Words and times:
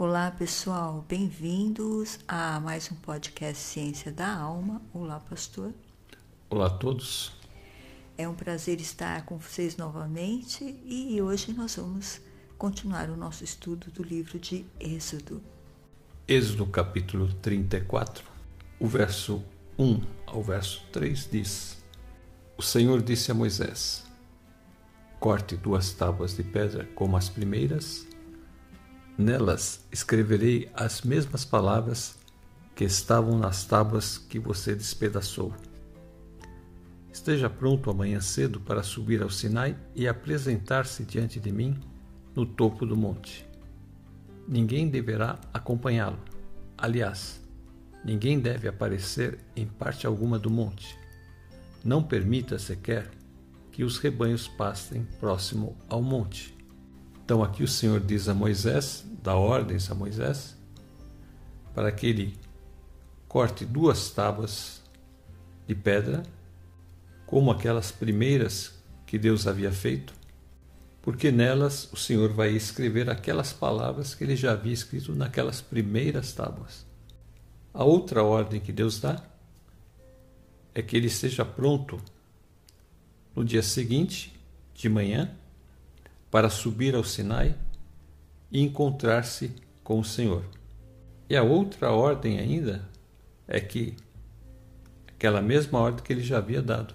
Olá 0.00 0.30
pessoal, 0.30 1.04
bem-vindos 1.06 2.20
a 2.26 2.58
mais 2.58 2.90
um 2.90 2.94
podcast 2.94 3.62
Ciência 3.62 4.10
da 4.10 4.34
Alma. 4.34 4.80
Olá, 4.94 5.20
pastor. 5.20 5.74
Olá 6.48 6.68
a 6.68 6.70
todos. 6.70 7.36
É 8.16 8.26
um 8.26 8.34
prazer 8.34 8.80
estar 8.80 9.26
com 9.26 9.36
vocês 9.36 9.76
novamente 9.76 10.64
e 10.86 11.20
hoje 11.20 11.52
nós 11.52 11.76
vamos 11.76 12.18
continuar 12.56 13.10
o 13.10 13.14
nosso 13.14 13.44
estudo 13.44 13.90
do 13.90 14.02
livro 14.02 14.38
de 14.38 14.64
Êxodo. 14.80 15.42
Êxodo 16.26 16.64
capítulo 16.64 17.30
34, 17.34 18.24
o 18.78 18.86
verso 18.86 19.44
1 19.78 20.00
ao 20.26 20.42
verso 20.42 20.82
3 20.92 21.28
diz: 21.30 21.84
O 22.56 22.62
Senhor 22.62 23.02
disse 23.02 23.30
a 23.30 23.34
Moisés: 23.34 24.02
Corte 25.18 25.58
duas 25.58 25.92
tábuas 25.92 26.34
de 26.34 26.42
pedra 26.42 26.88
como 26.94 27.18
as 27.18 27.28
primeiras, 27.28 28.06
nelas 29.20 29.86
escreverei 29.92 30.68
as 30.74 31.02
mesmas 31.02 31.44
palavras 31.44 32.16
que 32.74 32.84
estavam 32.84 33.38
nas 33.38 33.64
tábuas 33.64 34.18
que 34.18 34.38
você 34.38 34.74
despedaçou. 34.74 35.54
Esteja 37.12 37.50
pronto 37.50 37.90
amanhã 37.90 38.20
cedo 38.20 38.58
para 38.60 38.82
subir 38.82 39.22
ao 39.22 39.30
Sinai 39.30 39.76
e 39.94 40.08
apresentar-se 40.08 41.04
diante 41.04 41.38
de 41.38 41.52
mim 41.52 41.78
no 42.34 42.46
topo 42.46 42.86
do 42.86 42.96
monte. 42.96 43.46
Ninguém 44.48 44.88
deverá 44.88 45.38
acompanhá-lo. 45.52 46.18
Aliás, 46.78 47.40
ninguém 48.04 48.40
deve 48.40 48.66
aparecer 48.66 49.38
em 49.54 49.66
parte 49.66 50.06
alguma 50.06 50.38
do 50.38 50.50
monte. 50.50 50.98
Não 51.84 52.02
permita 52.02 52.58
sequer 52.58 53.10
que 53.70 53.84
os 53.84 53.98
rebanhos 53.98 54.48
passem 54.48 55.04
próximo 55.18 55.76
ao 55.88 56.02
monte. 56.02 56.59
Então 57.30 57.44
aqui 57.44 57.62
o 57.62 57.68
Senhor 57.68 58.00
diz 58.00 58.28
a 58.28 58.34
Moisés, 58.34 59.04
dá 59.22 59.36
ordens 59.36 59.88
a 59.88 59.94
Moisés, 59.94 60.56
para 61.72 61.92
que 61.92 62.08
ele 62.08 62.36
corte 63.28 63.64
duas 63.64 64.10
tábuas 64.10 64.82
de 65.64 65.72
pedra 65.72 66.24
como 67.26 67.52
aquelas 67.52 67.92
primeiras 67.92 68.82
que 69.06 69.16
Deus 69.16 69.46
havia 69.46 69.70
feito, 69.70 70.12
porque 71.00 71.30
nelas 71.30 71.88
o 71.92 71.96
Senhor 71.96 72.32
vai 72.32 72.50
escrever 72.50 73.08
aquelas 73.08 73.52
palavras 73.52 74.12
que 74.12 74.24
ele 74.24 74.34
já 74.34 74.50
havia 74.50 74.72
escrito 74.72 75.14
naquelas 75.14 75.60
primeiras 75.60 76.32
tábuas. 76.32 76.84
A 77.72 77.84
outra 77.84 78.24
ordem 78.24 78.58
que 78.58 78.72
Deus 78.72 78.98
dá 78.98 79.22
é 80.74 80.82
que 80.82 80.96
ele 80.96 81.06
esteja 81.06 81.44
pronto 81.44 82.02
no 83.36 83.44
dia 83.44 83.62
seguinte, 83.62 84.36
de 84.74 84.88
manhã, 84.88 85.32
para 86.30 86.48
subir 86.48 86.94
ao 86.94 87.04
Sinai 87.04 87.54
e 88.50 88.60
encontrar-se 88.60 89.52
com 89.82 89.98
o 89.98 90.04
Senhor. 90.04 90.44
E 91.28 91.36
a 91.36 91.42
outra 91.42 91.90
ordem 91.90 92.38
ainda 92.38 92.88
é 93.46 93.60
que 93.60 93.96
aquela 95.08 95.42
mesma 95.42 95.78
ordem 95.78 96.02
que 96.02 96.12
ele 96.12 96.22
já 96.22 96.38
havia 96.38 96.62
dado 96.62 96.94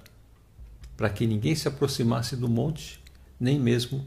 para 0.95 1.09
que 1.09 1.27
ninguém 1.27 1.55
se 1.55 1.67
aproximasse 1.67 2.35
do 2.35 2.47
monte, 2.47 3.03
nem 3.39 3.59
mesmo 3.59 4.05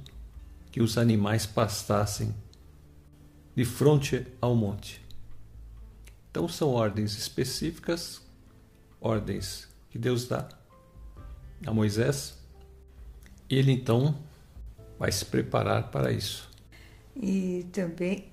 que 0.71 0.81
os 0.81 0.97
animais 0.97 1.45
pastassem 1.45 2.35
de 3.55 3.65
frente 3.65 4.27
ao 4.41 4.55
monte. 4.55 5.05
Então 6.31 6.49
são 6.49 6.71
ordens 6.71 7.17
específicas, 7.17 8.23
ordens 9.01 9.69
que 9.91 9.99
Deus 9.99 10.27
dá 10.27 10.49
a 11.67 11.73
Moisés, 11.73 12.39
ele 13.51 13.73
então 13.73 14.17
vai 14.99 15.13
se 15.13 15.25
preparar 15.25 15.91
para 15.91 16.13
isso. 16.13 16.49
E 17.17 17.67
também 17.73 18.27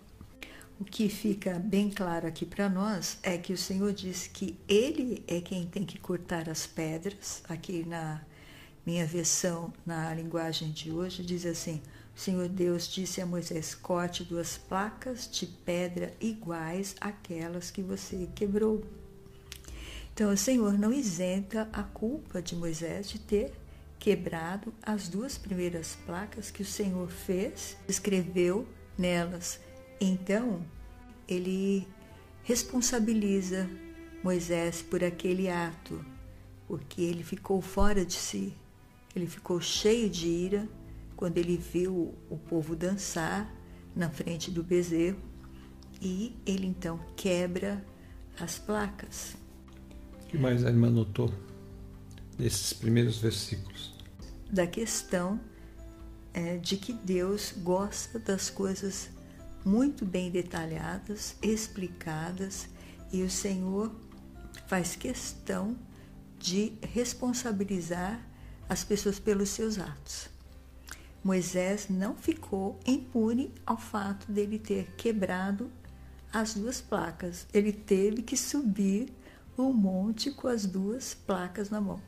o 0.79 0.83
que 0.83 1.07
fica 1.07 1.59
bem 1.59 1.89
claro 1.89 2.27
aqui 2.27 2.45
para 2.45 2.67
nós 2.67 3.17
é 3.23 3.37
que 3.37 3.53
o 3.53 3.57
Senhor 3.57 3.93
diz 3.93 4.27
que 4.27 4.59
Ele 4.67 5.23
é 5.27 5.39
quem 5.39 5.65
tem 5.65 5.85
que 5.85 5.97
cortar 5.97 6.49
as 6.49 6.67
pedras, 6.67 7.43
aqui 7.47 7.85
na 7.85 8.21
minha 8.85 9.05
versão 9.05 9.73
na 9.85 10.13
linguagem 10.13 10.71
de 10.71 10.91
hoje 10.91 11.23
diz 11.23 11.45
assim: 11.45 11.81
O 12.15 12.19
Senhor 12.19 12.47
Deus 12.47 12.87
disse 12.87 13.21
a 13.21 13.25
Moisés: 13.25 13.73
corte 13.73 14.23
duas 14.23 14.57
placas 14.57 15.29
de 15.31 15.45
pedra 15.45 16.13
iguais 16.19 16.95
àquelas 16.99 17.71
que 17.71 17.81
você 17.81 18.29
quebrou. 18.35 18.83
Então, 20.13 20.31
o 20.31 20.37
Senhor 20.37 20.77
não 20.79 20.93
isenta 20.93 21.67
a 21.73 21.83
culpa 21.83 22.41
de 22.41 22.55
Moisés 22.55 23.09
de 23.09 23.19
ter 23.19 23.53
quebrado 24.05 24.71
as 24.83 25.07
duas 25.07 25.35
primeiras 25.35 25.97
placas 26.05 26.51
que 26.51 26.61
o 26.61 26.65
Senhor 26.65 27.09
fez, 27.09 27.75
escreveu 27.89 28.67
nelas. 28.95 29.59
Então, 29.99 30.63
ele 31.27 31.87
responsabiliza 32.43 33.67
Moisés 34.23 34.83
por 34.83 35.03
aquele 35.03 35.49
ato, 35.49 36.05
porque 36.67 37.01
ele 37.01 37.23
ficou 37.23 37.59
fora 37.63 38.05
de 38.05 38.13
si. 38.13 38.53
Ele 39.15 39.25
ficou 39.25 39.59
cheio 39.59 40.07
de 40.07 40.27
ira 40.27 40.69
quando 41.15 41.39
ele 41.39 41.57
viu 41.57 42.13
o 42.29 42.37
povo 42.37 42.75
dançar 42.75 43.51
na 43.95 44.07
frente 44.07 44.51
do 44.51 44.61
bezerro 44.61 45.17
e 45.99 46.35
ele 46.45 46.67
então 46.67 46.99
quebra 47.15 47.83
as 48.39 48.59
placas. 48.59 49.35
O 50.21 50.27
que 50.27 50.37
mais 50.37 50.63
a 50.63 50.69
irmã 50.69 50.91
notou 50.91 51.33
nesses 52.37 52.71
primeiros 52.71 53.17
versículos? 53.17 53.94
Da 54.55 54.65
questão 54.65 55.37
é, 56.33 56.55
de 56.55 56.77
que 56.77 56.93
Deus 56.93 57.53
gosta 57.57 58.17
das 58.17 58.49
coisas 58.49 59.09
muito 59.65 60.05
bem 60.05 60.31
detalhadas, 60.31 61.35
explicadas, 61.41 62.69
e 63.11 63.21
o 63.21 63.29
Senhor 63.29 63.91
faz 64.65 64.95
questão 64.95 65.75
de 66.39 66.71
responsabilizar 66.81 68.17
as 68.69 68.81
pessoas 68.81 69.19
pelos 69.19 69.49
seus 69.49 69.77
atos. 69.77 70.29
Moisés 71.21 71.87
não 71.89 72.15
ficou 72.15 72.79
impune 72.85 73.53
ao 73.65 73.77
fato 73.77 74.31
dele 74.31 74.57
ter 74.57 74.95
quebrado 74.95 75.69
as 76.31 76.53
duas 76.53 76.79
placas. 76.79 77.45
Ele 77.53 77.73
teve 77.73 78.21
que 78.21 78.37
subir 78.37 79.11
o 79.57 79.73
monte 79.73 80.31
com 80.31 80.47
as 80.47 80.65
duas 80.65 81.13
placas 81.13 81.69
na 81.69 81.81
mão. 81.81 81.99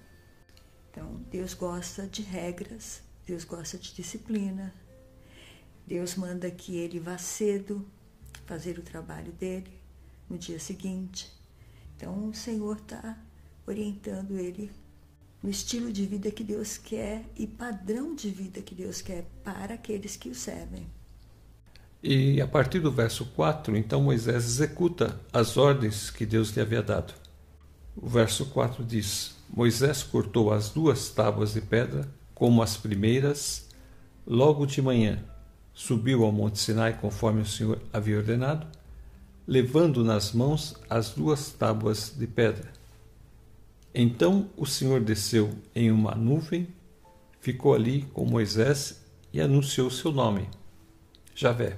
Então, 0.98 1.22
Deus 1.30 1.54
gosta 1.54 2.08
de 2.08 2.24
regras, 2.24 3.04
Deus 3.28 3.44
gosta 3.44 3.78
de 3.78 3.94
disciplina. 3.94 4.74
Deus 5.86 6.16
manda 6.16 6.50
que 6.50 6.76
ele 6.76 7.00
vá 7.00 7.20
cedo 7.20 7.86
fazer 8.48 8.80
o 8.80 8.82
trabalho 8.82 9.32
dele 9.34 9.72
no 10.28 10.40
dia 10.40 10.60
seguinte. 10.60 11.32
Então, 11.96 12.30
o 12.30 12.34
Senhor 12.34 12.78
está 12.78 13.16
orientando 13.68 14.40
ele 14.40 14.72
no 15.44 15.52
estilo 15.52 15.94
de 15.94 16.04
vida 16.08 16.32
que 16.32 16.44
Deus 16.44 16.80
quer 16.80 17.24
e 17.36 17.46
padrão 17.46 18.16
de 18.16 18.32
vida 18.32 18.60
que 18.64 18.74
Deus 18.74 19.00
quer 19.00 19.24
para 19.44 19.76
aqueles 19.76 20.18
que 20.18 20.30
o 20.30 20.36
servem. 20.36 20.88
E 22.02 22.42
a 22.42 22.48
partir 22.48 22.80
do 22.80 22.92
verso 22.92 23.24
4, 23.36 23.78
então 23.78 24.02
Moisés 24.02 24.46
executa 24.46 25.22
as 25.32 25.58
ordens 25.58 26.10
que 26.10 26.26
Deus 26.26 26.50
lhe 26.50 26.62
havia 26.62 26.82
dado. 26.82 27.27
O 28.00 28.08
verso 28.08 28.46
4 28.46 28.84
diz: 28.84 29.36
Moisés 29.50 30.04
cortou 30.04 30.54
as 30.54 30.70
duas 30.70 31.10
tábuas 31.10 31.54
de 31.54 31.62
pedra, 31.62 32.08
como 32.36 32.62
as 32.62 32.78
primeiras, 32.78 33.68
logo 34.26 34.68
de 34.68 34.82
manhã. 34.82 35.20
Subiu 35.74 36.24
ao 36.24 36.32
Monte 36.32 36.60
Sinai 36.60 37.00
conforme 37.00 37.42
o 37.42 37.46
Senhor 37.46 37.80
havia 37.92 38.18
ordenado, 38.18 38.68
levando 39.48 40.04
nas 40.04 40.32
mãos 40.32 40.76
as 40.88 41.10
duas 41.10 41.52
tábuas 41.52 42.14
de 42.16 42.28
pedra. 42.28 42.72
Então 43.94 44.48
o 44.56 44.66
Senhor 44.66 45.02
desceu 45.02 45.52
em 45.74 45.92
uma 45.92 46.14
nuvem, 46.14 46.68
ficou 47.40 47.74
ali 47.74 48.04
com 48.14 48.26
Moisés 48.26 49.02
e 49.34 49.42
anunciou 49.42 49.90
seu 49.90 50.12
nome, 50.12 50.48
Javé. 51.34 51.76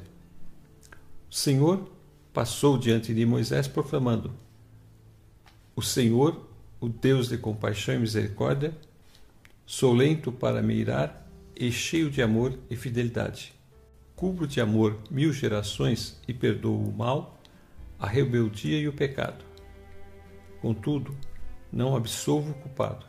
O 1.30 1.33
Senhor 1.33 1.89
passou 2.33 2.77
diante 2.77 3.13
de 3.13 3.25
Moisés 3.25 3.68
proclamando: 3.68 4.33
O 5.79 5.81
Senhor, 5.81 6.45
o 6.81 6.89
Deus 6.89 7.29
de 7.29 7.37
compaixão 7.37 7.95
e 7.95 7.99
misericórdia, 7.99 8.77
sou 9.65 9.93
lento 9.93 10.29
para 10.29 10.61
me 10.61 10.73
irar 10.73 11.25
e 11.55 11.71
cheio 11.71 12.11
de 12.11 12.21
amor 12.21 12.59
e 12.69 12.75
fidelidade. 12.75 13.53
Cubro 14.13 14.45
de 14.45 14.59
amor 14.59 14.97
mil 15.09 15.31
gerações 15.31 16.19
e 16.27 16.33
perdoo 16.33 16.77
o 16.83 16.91
mal, 16.91 17.39
a 17.97 18.05
rebeldia 18.05 18.77
e 18.77 18.89
o 18.89 18.93
pecado. 18.93 19.45
Contudo, 20.61 21.15
não 21.71 21.95
absolvo 21.95 22.51
o 22.51 22.55
culpado. 22.55 23.05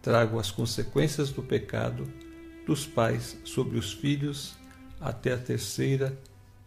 Trago 0.00 0.38
as 0.38 0.50
consequências 0.50 1.28
do 1.28 1.42
pecado 1.42 2.10
dos 2.66 2.86
pais 2.86 3.38
sobre 3.44 3.76
os 3.76 3.92
filhos 3.92 4.56
até 4.98 5.34
a 5.34 5.38
terceira 5.38 6.18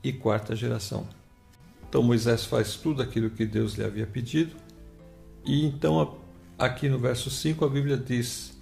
e 0.03 0.13
quarta 0.13 0.55
geração. 0.55 1.09
Então 1.89 2.03
Moisés 2.03 2.45
faz 2.45 2.75
tudo 2.75 3.01
aquilo 3.01 3.31
que 3.31 3.43
Deus 3.43 3.73
lhe 3.73 3.83
havia 3.83 4.05
pedido, 4.05 4.55
e 5.45 5.65
então 5.65 6.17
aqui 6.57 6.87
no 6.87 6.99
verso 6.99 7.29
5 7.29 7.65
a 7.65 7.69
Bíblia 7.69 7.97
diz 7.97 8.57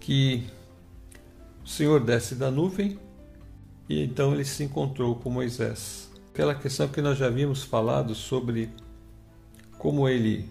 que 0.00 0.46
o 1.64 1.68
Senhor 1.68 2.00
desce 2.00 2.34
da 2.34 2.50
nuvem 2.50 2.98
e 3.88 4.02
então 4.02 4.32
ele 4.32 4.44
se 4.44 4.64
encontrou 4.64 5.14
com 5.16 5.30
Moisés. 5.30 6.10
aquela 6.30 6.54
questão 6.54 6.88
que 6.88 7.00
nós 7.00 7.18
já 7.18 7.26
havíamos 7.26 7.62
falado 7.62 8.14
sobre 8.14 8.70
como 9.78 10.08
ele 10.08 10.50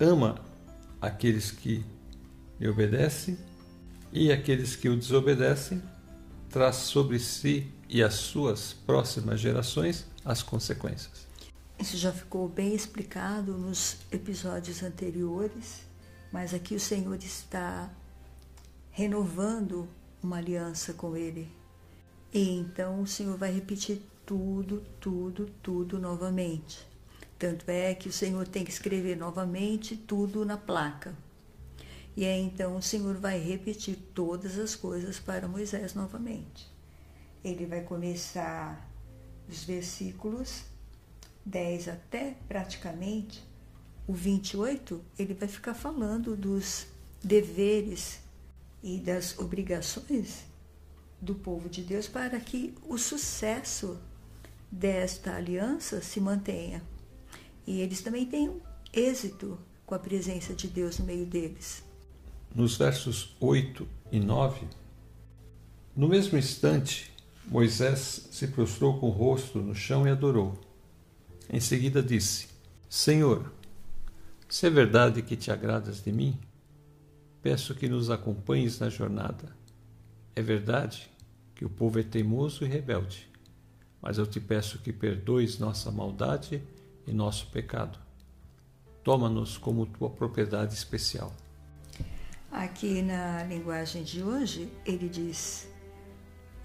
ama 0.00 0.36
aqueles 1.00 1.50
que 1.50 1.84
lhe 2.58 2.68
obedecem 2.68 3.36
e 4.12 4.30
aqueles 4.30 4.76
que 4.76 4.88
o 4.88 4.96
desobedecem, 4.96 5.82
traz 6.50 6.76
sobre 6.76 7.18
si 7.18 7.66
e 7.88 8.02
as 8.02 8.14
suas 8.14 8.72
próximas 8.72 9.40
gerações 9.40 10.06
as 10.24 10.42
consequências. 10.42 11.26
Isso 11.82 11.96
já 11.96 12.12
ficou 12.12 12.48
bem 12.48 12.76
explicado 12.76 13.58
nos 13.58 13.96
episódios 14.12 14.84
anteriores, 14.84 15.82
mas 16.30 16.54
aqui 16.54 16.76
o 16.76 16.80
Senhor 16.80 17.16
está 17.16 17.90
renovando 18.92 19.88
uma 20.22 20.36
aliança 20.36 20.92
com 20.92 21.16
ele. 21.16 21.50
E 22.32 22.50
então 22.50 23.02
o 23.02 23.06
Senhor 23.06 23.36
vai 23.36 23.50
repetir 23.50 24.00
tudo, 24.24 24.84
tudo, 25.00 25.50
tudo 25.60 25.98
novamente. 25.98 26.86
Tanto 27.36 27.68
é 27.68 27.96
que 27.96 28.08
o 28.08 28.12
Senhor 28.12 28.46
tem 28.46 28.64
que 28.64 28.70
escrever 28.70 29.16
novamente 29.16 29.96
tudo 29.96 30.44
na 30.44 30.56
placa. 30.56 31.16
E 32.16 32.24
aí 32.24 32.40
então 32.42 32.76
o 32.76 32.82
Senhor 32.82 33.16
vai 33.16 33.40
repetir 33.40 33.96
todas 34.14 34.56
as 34.56 34.76
coisas 34.76 35.18
para 35.18 35.48
Moisés 35.48 35.94
novamente. 35.94 36.70
Ele 37.42 37.66
vai 37.66 37.80
começar 37.80 38.88
os 39.48 39.64
versículos 39.64 40.70
10 41.44 41.88
até 41.88 42.36
praticamente 42.48 43.42
o 44.06 44.12
28, 44.12 45.00
ele 45.18 45.34
vai 45.34 45.48
ficar 45.48 45.74
falando 45.74 46.36
dos 46.36 46.86
deveres 47.22 48.20
e 48.82 48.98
das 48.98 49.38
obrigações 49.38 50.44
do 51.20 51.34
povo 51.34 51.68
de 51.68 51.82
Deus 51.82 52.08
para 52.08 52.38
que 52.40 52.74
o 52.88 52.98
sucesso 52.98 53.98
desta 54.70 55.36
aliança 55.36 56.00
se 56.00 56.20
mantenha. 56.20 56.82
E 57.64 57.80
eles 57.80 58.02
também 58.02 58.26
tenham 58.26 58.60
êxito 58.92 59.58
com 59.86 59.94
a 59.94 59.98
presença 59.98 60.52
de 60.52 60.66
Deus 60.66 60.98
no 60.98 61.04
meio 61.04 61.24
deles. 61.24 61.84
Nos 62.52 62.76
versos 62.76 63.36
8 63.40 63.86
e 64.10 64.18
9, 64.18 64.66
no 65.94 66.08
mesmo 66.08 66.36
instante, 66.36 67.12
Moisés 67.46 68.28
se 68.30 68.48
prostrou 68.48 68.98
com 68.98 69.08
o 69.08 69.10
rosto 69.10 69.58
no 69.58 69.74
chão 69.74 70.06
e 70.06 70.10
adorou. 70.10 70.58
Em 71.48 71.60
seguida 71.60 72.02
disse: 72.02 72.48
Senhor, 72.88 73.52
se 74.48 74.66
é 74.66 74.70
verdade 74.70 75.22
que 75.22 75.36
te 75.36 75.50
agradas 75.50 76.02
de 76.02 76.12
mim, 76.12 76.38
peço 77.42 77.74
que 77.74 77.88
nos 77.88 78.10
acompanhes 78.10 78.78
na 78.78 78.88
jornada. 78.88 79.56
É 80.36 80.42
verdade 80.42 81.10
que 81.54 81.64
o 81.64 81.70
povo 81.70 81.98
é 81.98 82.02
teimoso 82.02 82.64
e 82.64 82.68
rebelde, 82.68 83.28
mas 84.00 84.18
eu 84.18 84.26
te 84.26 84.40
peço 84.40 84.78
que 84.78 84.92
perdoes 84.92 85.58
nossa 85.58 85.90
maldade 85.90 86.62
e 87.06 87.12
nosso 87.12 87.50
pecado. 87.50 87.98
Toma-nos 89.02 89.58
como 89.58 89.86
tua 89.86 90.10
propriedade 90.10 90.74
especial. 90.74 91.34
Aqui 92.50 93.02
na 93.02 93.42
linguagem 93.44 94.04
de 94.04 94.22
hoje, 94.22 94.70
ele 94.84 95.08
diz: 95.08 95.66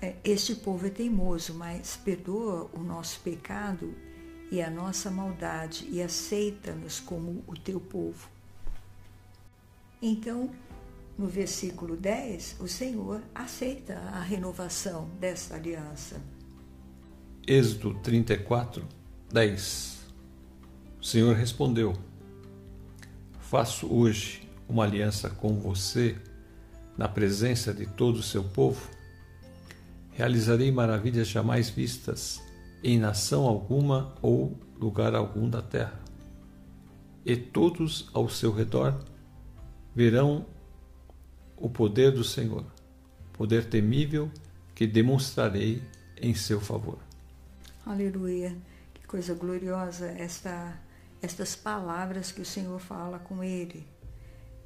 é, 0.01 0.15
Este 0.23 0.55
povo 0.55 0.85
é 0.85 0.89
teimoso, 0.89 1.53
mas 1.53 1.97
perdoa 2.03 2.69
o 2.73 2.79
nosso 2.79 3.19
pecado 3.21 3.95
e 4.51 4.61
a 4.61 4.69
nossa 4.69 5.11
maldade 5.11 5.87
e 5.89 6.01
aceita-nos 6.01 6.99
como 6.99 7.43
o 7.47 7.53
teu 7.53 7.79
povo. 7.79 8.29
Então, 10.01 10.49
no 11.17 11.27
versículo 11.27 11.97
10, 11.97 12.57
o 12.59 12.67
Senhor 12.67 13.21
aceita 13.33 13.95
a 13.95 14.21
renovação 14.21 15.09
desta 15.19 15.55
aliança. 15.55 16.21
Êxodo 17.45 17.95
34, 18.01 18.87
10 19.31 19.97
O 20.99 21.03
Senhor 21.03 21.35
respondeu: 21.35 21.93
Faço 23.39 23.91
hoje 23.91 24.47
uma 24.67 24.83
aliança 24.83 25.29
com 25.29 25.59
você 25.59 26.17
na 26.97 27.07
presença 27.07 27.73
de 27.73 27.85
todo 27.85 28.17
o 28.17 28.23
seu 28.23 28.43
povo. 28.43 28.89
Realizarei 30.11 30.71
maravilhas 30.71 31.27
jamais 31.27 31.69
vistas 31.69 32.41
em 32.83 32.99
nação 32.99 33.45
alguma 33.45 34.15
ou 34.21 34.57
lugar 34.79 35.15
algum 35.15 35.49
da 35.49 35.61
terra. 35.61 35.99
E 37.25 37.35
todos 37.35 38.09
ao 38.13 38.29
seu 38.29 38.53
redor 38.53 38.97
verão 39.95 40.45
o 41.57 41.69
poder 41.69 42.11
do 42.11 42.23
Senhor, 42.23 42.63
poder 43.33 43.65
temível 43.65 44.31
que 44.75 44.85
demonstrarei 44.85 45.81
em 46.21 46.33
seu 46.33 46.61
favor. 46.61 46.99
Aleluia. 47.85 48.55
Que 48.93 49.05
coisa 49.07 49.33
gloriosa 49.33 50.05
esta 50.05 50.77
estas 51.21 51.55
palavras 51.55 52.31
que 52.31 52.41
o 52.41 52.45
Senhor 52.45 52.79
fala 52.79 53.19
com 53.19 53.43
ele. 53.43 53.85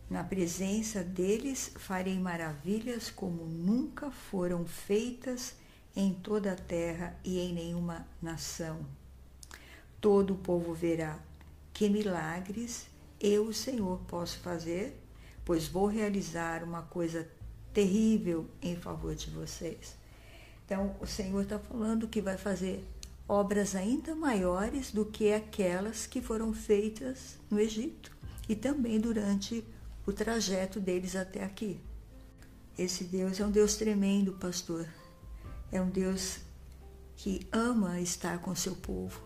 Na 0.10 0.24
presença 0.24 1.04
deles 1.04 1.72
farei 1.78 2.20
maravilhas 2.20 3.10
como 3.10 3.46
nunca 3.46 4.12
foram 4.12 4.66
feitas 4.66 5.56
em 5.96 6.14
toda 6.14 6.54
a 6.54 6.56
terra 6.56 7.16
e 7.24 7.40
em 7.40 7.54
nenhuma 7.54 8.06
nação. 8.22 8.86
Todo 10.00 10.34
o 10.34 10.38
povo 10.38 10.74
verá 10.74 11.20
que 11.74 11.90
milagres 11.90 12.88
eu, 13.20 13.48
o 13.48 13.54
Senhor, 13.54 14.00
posso 14.08 14.40
fazer, 14.40 15.00
pois 15.46 15.68
vou 15.68 15.86
realizar 15.86 16.64
uma 16.64 16.82
coisa 16.82 17.28
terrível 17.74 18.48
em 18.62 18.76
favor 18.76 19.14
de 19.14 19.30
vocês. 19.30 19.96
Então, 20.66 20.96
o 21.00 21.06
Senhor 21.06 21.44
está 21.44 21.60
falando 21.60 22.08
que 22.08 22.22
vai 22.22 22.38
fazer 22.38 22.84
obras 23.28 23.76
ainda 23.76 24.16
maiores 24.16 24.92
do 24.92 25.06
que 25.06 25.32
aquelas 25.32 26.08
que 26.08 26.22
foram 26.22 26.54
feitas 26.54 27.38
no 27.50 27.60
Egito 27.60 28.12
e 28.50 28.56
também 28.56 29.00
durante 29.00 29.64
o 30.06 30.12
trajeto 30.12 30.80
deles 30.80 31.16
até 31.16 31.44
aqui. 31.44 31.80
Esse 32.78 33.04
Deus 33.04 33.40
é 33.40 33.46
um 33.46 33.52
Deus 33.52 33.76
tremendo, 33.76 34.34
pastor 34.34 34.88
é 35.72 35.82
um 35.82 35.90
Deus 35.90 36.40
que 37.16 37.48
ama 37.52 38.00
estar 38.02 38.40
com 38.40 38.54
seu 38.56 38.76
povo 38.76 39.22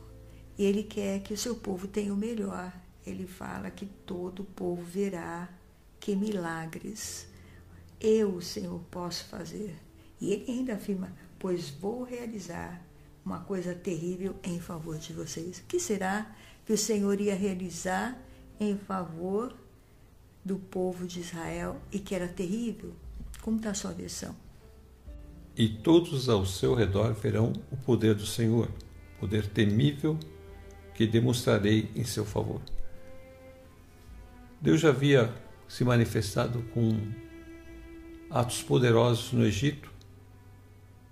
e 0.58 0.64
ele 0.64 0.84
quer 0.84 1.22
que 1.22 1.34
o 1.34 1.38
seu 1.38 1.56
povo 1.56 1.88
tenha 1.88 2.14
o 2.14 2.18
melhor. 2.18 2.72
Ele 3.06 3.28
fala 3.28 3.70
que 3.70 3.86
todo 3.86 4.42
o 4.42 4.46
povo 4.46 4.82
verá 4.84 5.50
que 6.00 6.16
milagres 6.16 7.28
eu, 8.00 8.40
Senhor, 8.42 8.80
posso 8.92 9.26
fazer. 9.26 9.76
E 10.20 10.32
ele 10.32 10.52
ainda 10.52 10.76
afirma: 10.76 11.12
Pois 11.40 11.70
vou 11.70 12.04
realizar 12.04 12.82
uma 13.24 13.40
coisa 13.40 13.74
terrível 13.74 14.36
em 14.44 14.60
favor 14.60 14.98
de 14.98 15.14
vocês. 15.14 15.60
O 15.60 15.64
que 15.64 15.80
será 15.80 16.36
que 16.66 16.74
o 16.74 16.78
Senhor 16.78 17.20
ia 17.20 17.36
realizar 17.36 18.18
em 18.60 18.78
favor 18.78 19.56
do 20.44 20.58
povo 20.58 21.08
de 21.08 21.22
Israel 21.22 21.82
e 21.92 22.00
que 22.00 22.14
era 22.14 22.28
terrível? 22.28 22.94
Como 23.42 23.58
está 23.58 23.72
a 23.72 23.74
sua 23.74 23.92
versão? 23.92 24.45
E 25.58 25.70
todos 25.70 26.28
ao 26.28 26.46
seu 26.46 26.76
redor 26.76 27.14
verão 27.14 27.54
o 27.72 27.78
poder 27.78 28.14
do 28.14 28.26
Senhor, 28.26 28.70
poder 29.20 29.48
temível 29.48 30.18
que 30.94 31.08
demonstrarei 31.08 31.90
em 31.96 32.04
seu 32.04 32.26
favor. 32.26 32.62
Deus 34.60 34.82
já 34.82 34.90
havia 34.90 35.34
se 35.68 35.84
manifestado 35.84 36.62
com 36.74 36.98
atos 38.30 38.62
poderosos 38.64 39.32
no 39.32 39.46
Egito 39.46 39.90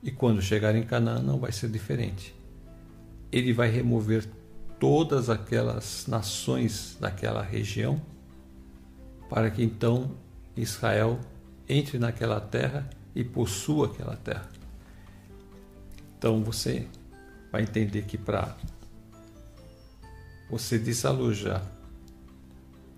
e 0.01 0.11
quando 0.11 0.41
chegar 0.41 0.75
em 0.75 0.83
Canaã 0.83 1.21
não 1.21 1.39
vai 1.39 1.51
ser 1.51 1.69
diferente. 1.69 2.35
Ele 3.31 3.53
vai 3.53 3.69
remover 3.69 4.25
todas 4.79 5.29
aquelas 5.29 6.05
nações 6.07 6.97
daquela 6.99 7.41
região 7.41 8.01
para 9.29 9.49
que 9.49 9.63
então 9.63 10.11
Israel 10.57 11.19
entre 11.67 11.97
naquela 11.97 12.41
terra 12.41 12.89
e 13.15 13.23
possua 13.23 13.87
aquela 13.87 14.15
terra. 14.15 14.49
Então 16.17 16.43
você 16.43 16.87
vai 17.51 17.63
entender 17.63 18.03
que 18.03 18.17
para 18.17 18.55
você 20.49 20.77
desalojar 20.77 21.63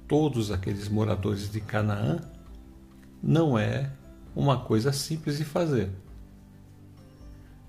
todos 0.07 0.51
aqueles 0.51 0.87
moradores 0.87 1.51
de 1.51 1.59
Canaã 1.59 2.19
não 3.21 3.57
é 3.57 3.91
uma 4.35 4.59
coisa 4.59 4.91
simples 4.91 5.37
de 5.37 5.45
fazer. 5.45 5.89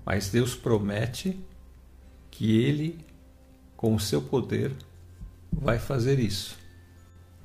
Mas 0.05 0.29
Deus 0.29 0.55
promete 0.55 1.39
que 2.29 2.57
Ele, 2.57 3.03
com 3.75 3.95
o 3.95 3.99
seu 3.99 4.21
poder, 4.21 4.75
vai 5.51 5.79
fazer 5.79 6.19
isso. 6.19 6.57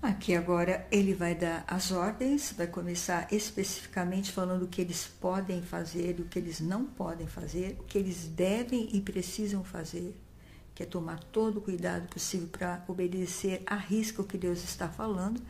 Aqui 0.02 0.34
agora 0.34 0.84
ele 0.90 1.14
vai 1.14 1.32
dar 1.32 1.62
as 1.64 1.92
ordens, 1.92 2.52
vai 2.56 2.66
começar 2.66 3.32
especificamente 3.32 4.32
falando 4.32 4.64
o 4.64 4.66
que 4.66 4.80
eles 4.80 5.06
podem 5.06 5.62
fazer 5.62 6.18
e 6.18 6.22
o 6.22 6.24
que 6.24 6.40
eles 6.40 6.58
não 6.58 6.84
podem 6.84 7.28
fazer, 7.28 7.76
o 7.78 7.84
que 7.84 7.98
eles 7.98 8.26
devem 8.26 8.88
e 8.92 9.00
precisam 9.00 9.62
fazer, 9.62 10.12
que 10.74 10.82
é 10.82 10.86
tomar 10.86 11.22
todo 11.22 11.58
o 11.58 11.60
cuidado 11.60 12.08
possível 12.08 12.48
para 12.48 12.84
obedecer 12.88 13.62
a 13.64 13.76
risca 13.76 14.20
o 14.20 14.26
que 14.26 14.36
Deus 14.36 14.64
está 14.64 14.88
falando, 14.88 15.40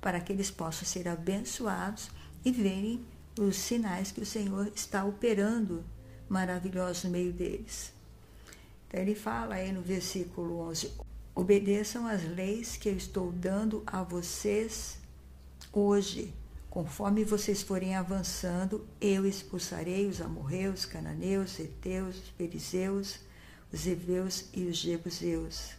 para 0.00 0.18
que 0.18 0.32
eles 0.32 0.50
possam 0.50 0.84
ser 0.84 1.06
abençoados 1.06 2.10
e 2.44 2.50
verem 2.50 3.06
os 3.38 3.54
sinais 3.54 4.10
que 4.10 4.20
o 4.20 4.26
Senhor 4.26 4.72
está 4.74 5.04
operando 5.04 5.84
maravilhosos 6.28 7.04
no 7.04 7.10
meio 7.10 7.32
deles. 7.32 7.92
Então 8.88 9.00
ele 9.00 9.14
fala 9.14 9.54
aí 9.54 9.70
no 9.70 9.82
versículo 9.82 10.58
11: 10.68 11.09
Obedeçam 11.34 12.06
às 12.06 12.22
leis 12.24 12.76
que 12.76 12.88
eu 12.88 12.96
estou 12.96 13.30
dando 13.32 13.82
a 13.86 14.02
vocês 14.02 14.98
hoje. 15.72 16.34
Conforme 16.68 17.24
vocês 17.24 17.62
forem 17.62 17.94
avançando, 17.94 18.86
eu 19.00 19.26
expulsarei 19.26 20.06
os 20.06 20.20
amorreus, 20.20 20.84
cananeus, 20.84 21.58
heteus, 21.58 22.16
perizeus, 22.36 23.18
os 23.72 23.86
heveus 23.86 24.48
e 24.54 24.64
os 24.64 24.76
jebuseus. 24.76 25.70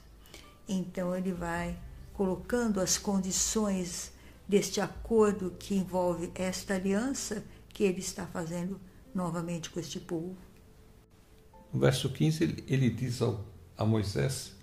Então 0.67 1.15
ele 1.15 1.31
vai 1.31 1.77
colocando 2.13 2.79
as 2.79 2.97
condições 2.97 4.11
deste 4.47 4.81
acordo 4.81 5.55
que 5.57 5.75
envolve 5.75 6.31
esta 6.35 6.75
aliança 6.75 7.43
que 7.69 7.83
ele 7.83 7.99
está 7.99 8.25
fazendo 8.25 8.79
novamente 9.13 9.69
com 9.69 9.79
este 9.79 9.99
povo. 9.99 10.35
No 11.71 11.79
verso 11.79 12.09
15, 12.09 12.43
ele, 12.43 12.63
ele 12.67 12.89
diz 12.89 13.21
ao, 13.21 13.45
a 13.77 13.85
Moisés, 13.85 14.53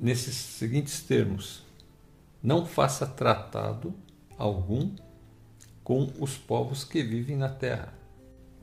nesses 0.00 0.34
seguintes 0.34 1.02
termos: 1.02 1.62
Não 2.42 2.64
faça 2.64 3.06
tratado 3.06 3.94
algum 4.38 4.94
com 5.84 6.10
os 6.18 6.36
povos 6.36 6.82
que 6.82 7.02
vivem 7.02 7.36
na 7.36 7.48
terra. 7.48 7.92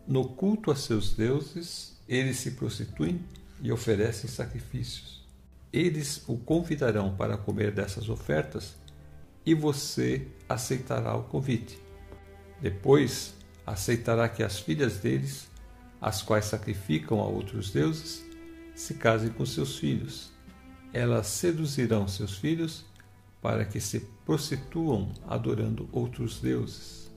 No 0.08 0.30
culto 0.30 0.72
a 0.72 0.76
seus 0.76 1.14
deuses, 1.14 1.98
eles 2.08 2.38
se 2.38 2.52
prostituem 2.52 3.24
e 3.62 3.72
oferecem 3.72 4.30
sacrifícios. 4.30 5.28
Eles 5.72 6.24
o 6.28 6.38
convidarão 6.38 7.16
para 7.16 7.38
comer 7.38 7.72
dessas 7.72 8.10
ofertas 8.10 8.76
e 9.46 9.54
você 9.54 10.26
aceitará 10.48 11.16
o 11.16 11.24
convite. 11.24 11.78
Depois, 12.62 13.36
aceitará 13.66 14.30
que 14.30 14.42
as 14.42 14.60
filhas 14.60 14.98
deles, 14.98 15.50
as 16.00 16.22
quais 16.22 16.46
sacrificam 16.46 17.20
a 17.20 17.26
outros 17.26 17.72
deuses, 17.72 18.24
se 18.74 18.94
casem 18.94 19.30
com 19.30 19.46
seus 19.46 19.78
filhos. 19.78 20.32
Elas 20.94 21.28
seduzirão 21.28 22.08
seus 22.08 22.38
filhos 22.38 22.86
para 23.42 23.66
que 23.66 23.80
se 23.80 24.02
prostituam 24.26 25.12
adorando 25.28 25.88
outros 25.92 26.40
deuses. 26.40 27.12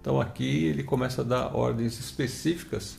Então 0.00 0.20
aqui 0.20 0.64
ele 0.64 0.82
começa 0.82 1.22
a 1.22 1.24
dar 1.24 1.54
ordens 1.54 1.98
específicas 1.98 2.98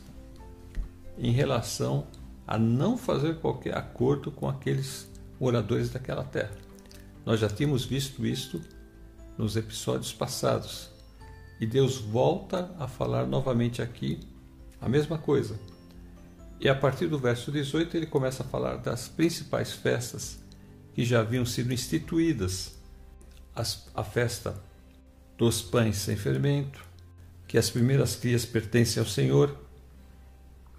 em 1.18 1.32
relação 1.32 2.08
a 2.48 2.58
não 2.58 2.98
fazer 2.98 3.40
qualquer 3.40 3.78
acordo 3.78 4.32
com 4.32 4.48
aqueles 4.48 5.10
moradores 5.40 5.90
daquela 5.90 6.24
terra. 6.24 6.56
Nós 7.26 7.40
já 7.40 7.48
tínhamos 7.48 7.86
visto 7.86 8.26
isto 8.26 8.62
nos 9.38 9.56
episódios 9.56 10.12
passados. 10.12 10.90
E 11.60 11.66
Deus 11.66 11.98
volta 11.98 12.74
a 12.80 12.88
falar 12.88 13.28
novamente 13.28 13.82
aqui 13.82 14.20
a 14.82 14.88
mesma 14.90 15.18
coisa. 15.18 15.60
E 16.60 16.68
a 16.68 16.76
partir 16.76 17.08
do 17.08 17.18
verso 17.18 17.52
18 17.52 17.96
ele 17.96 18.06
começa 18.06 18.44
a 18.44 18.46
falar 18.46 18.78
das 18.78 19.08
principais 19.08 19.72
festas 19.72 20.40
que 20.94 21.06
já 21.06 21.22
haviam 21.22 21.46
sido 21.46 21.72
instituídas. 21.74 22.78
As, 23.56 23.90
a 23.96 24.04
festa 24.04 24.62
dos 25.38 25.62
pães 25.62 25.98
sem 25.98 26.18
fermento, 26.18 26.84
que 27.48 27.58
as 27.58 27.70
primeiras 27.70 28.16
crias 28.16 28.46
pertencem 28.46 29.02
ao 29.02 29.08
Senhor, 29.08 29.58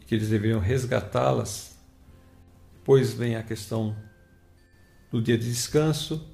que 0.06 0.14
eles 0.14 0.28
deveriam 0.28 0.60
resgatá-las. 0.60 1.76
Depois 2.74 3.12
vem 3.14 3.36
a 3.36 3.42
questão 3.42 3.96
do 5.10 5.22
dia 5.22 5.38
de 5.38 5.48
descanso, 5.48 6.28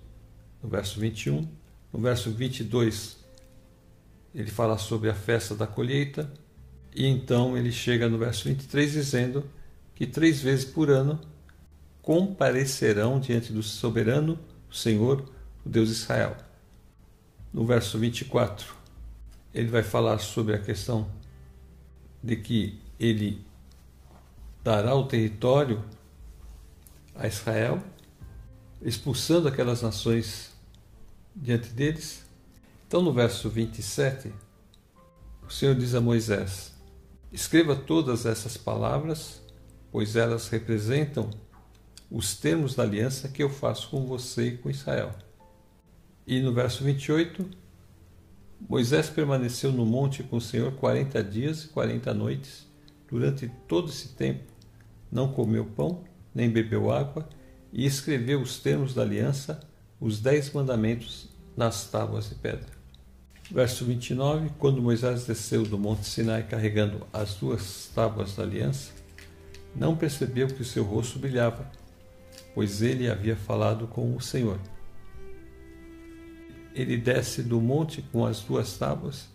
no 0.62 0.68
verso 0.68 0.98
21. 0.98 1.48
No 1.92 2.00
verso 2.00 2.30
22, 2.30 3.18
ele 4.34 4.50
fala 4.50 4.76
sobre 4.76 5.08
a 5.08 5.14
festa 5.14 5.54
da 5.54 5.66
colheita. 5.66 6.30
E 6.96 7.06
então 7.06 7.58
ele 7.58 7.70
chega 7.70 8.08
no 8.08 8.16
verso 8.16 8.44
23 8.48 8.90
dizendo 8.90 9.44
que 9.94 10.06
três 10.06 10.40
vezes 10.40 10.64
por 10.64 10.88
ano 10.90 11.20
comparecerão 12.00 13.20
diante 13.20 13.52
do 13.52 13.62
soberano 13.62 14.38
Senhor, 14.72 15.30
o 15.62 15.68
Deus 15.68 15.88
de 15.88 15.94
Israel. 15.94 16.38
No 17.52 17.66
verso 17.66 17.98
24, 17.98 18.74
ele 19.52 19.68
vai 19.68 19.82
falar 19.82 20.18
sobre 20.20 20.54
a 20.54 20.58
questão 20.58 21.06
de 22.22 22.36
que 22.36 22.80
ele 22.98 23.44
dará 24.64 24.94
o 24.94 25.06
território 25.06 25.84
a 27.14 27.26
Israel, 27.26 27.82
expulsando 28.80 29.48
aquelas 29.48 29.82
nações 29.82 30.50
diante 31.34 31.68
deles. 31.70 32.24
Então, 32.86 33.02
no 33.02 33.12
verso 33.12 33.50
27, 33.50 34.32
o 35.46 35.50
Senhor 35.50 35.74
diz 35.74 35.94
a 35.94 36.00
Moisés: 36.00 36.75
Escreva 37.36 37.76
todas 37.76 38.24
essas 38.24 38.56
palavras, 38.56 39.42
pois 39.92 40.16
elas 40.16 40.48
representam 40.48 41.28
os 42.10 42.34
termos 42.34 42.74
da 42.74 42.82
aliança 42.82 43.28
que 43.28 43.42
eu 43.42 43.50
faço 43.50 43.90
com 43.90 44.06
você 44.06 44.48
e 44.48 44.56
com 44.56 44.70
Israel. 44.70 45.12
E 46.26 46.40
no 46.40 46.54
verso 46.54 46.82
28, 46.82 47.46
Moisés 48.66 49.10
permaneceu 49.10 49.70
no 49.70 49.84
monte 49.84 50.22
com 50.22 50.38
o 50.38 50.40
Senhor 50.40 50.72
quarenta 50.76 51.22
dias 51.22 51.64
e 51.64 51.68
quarenta 51.68 52.14
noites. 52.14 52.66
Durante 53.06 53.52
todo 53.68 53.90
esse 53.90 54.14
tempo, 54.14 54.50
não 55.12 55.30
comeu 55.30 55.66
pão, 55.66 56.04
nem 56.34 56.48
bebeu 56.48 56.90
água, 56.90 57.28
e 57.70 57.84
escreveu 57.84 58.40
os 58.40 58.60
termos 58.60 58.94
da 58.94 59.02
aliança, 59.02 59.60
os 60.00 60.20
dez 60.20 60.50
mandamentos, 60.54 61.28
nas 61.54 61.86
tábuas 61.86 62.30
de 62.30 62.34
pedra. 62.36 62.75
Verso 63.50 63.84
29: 63.84 64.50
Quando 64.58 64.82
Moisés 64.82 65.24
desceu 65.24 65.62
do 65.62 65.78
monte 65.78 66.04
Sinai 66.06 66.42
carregando 66.42 67.06
as 67.12 67.34
duas 67.34 67.90
tábuas 67.94 68.34
da 68.34 68.42
aliança, 68.42 68.92
não 69.74 69.96
percebeu 69.96 70.48
que 70.48 70.62
o 70.62 70.64
seu 70.64 70.82
rosto 70.82 71.18
brilhava, 71.18 71.70
pois 72.54 72.82
ele 72.82 73.08
havia 73.08 73.36
falado 73.36 73.86
com 73.86 74.16
o 74.16 74.20
Senhor. 74.20 74.58
Ele 76.74 76.96
desce 76.96 77.42
do 77.42 77.60
monte 77.60 78.02
com 78.02 78.26
as 78.26 78.40
duas 78.40 78.76
tábuas 78.76 79.28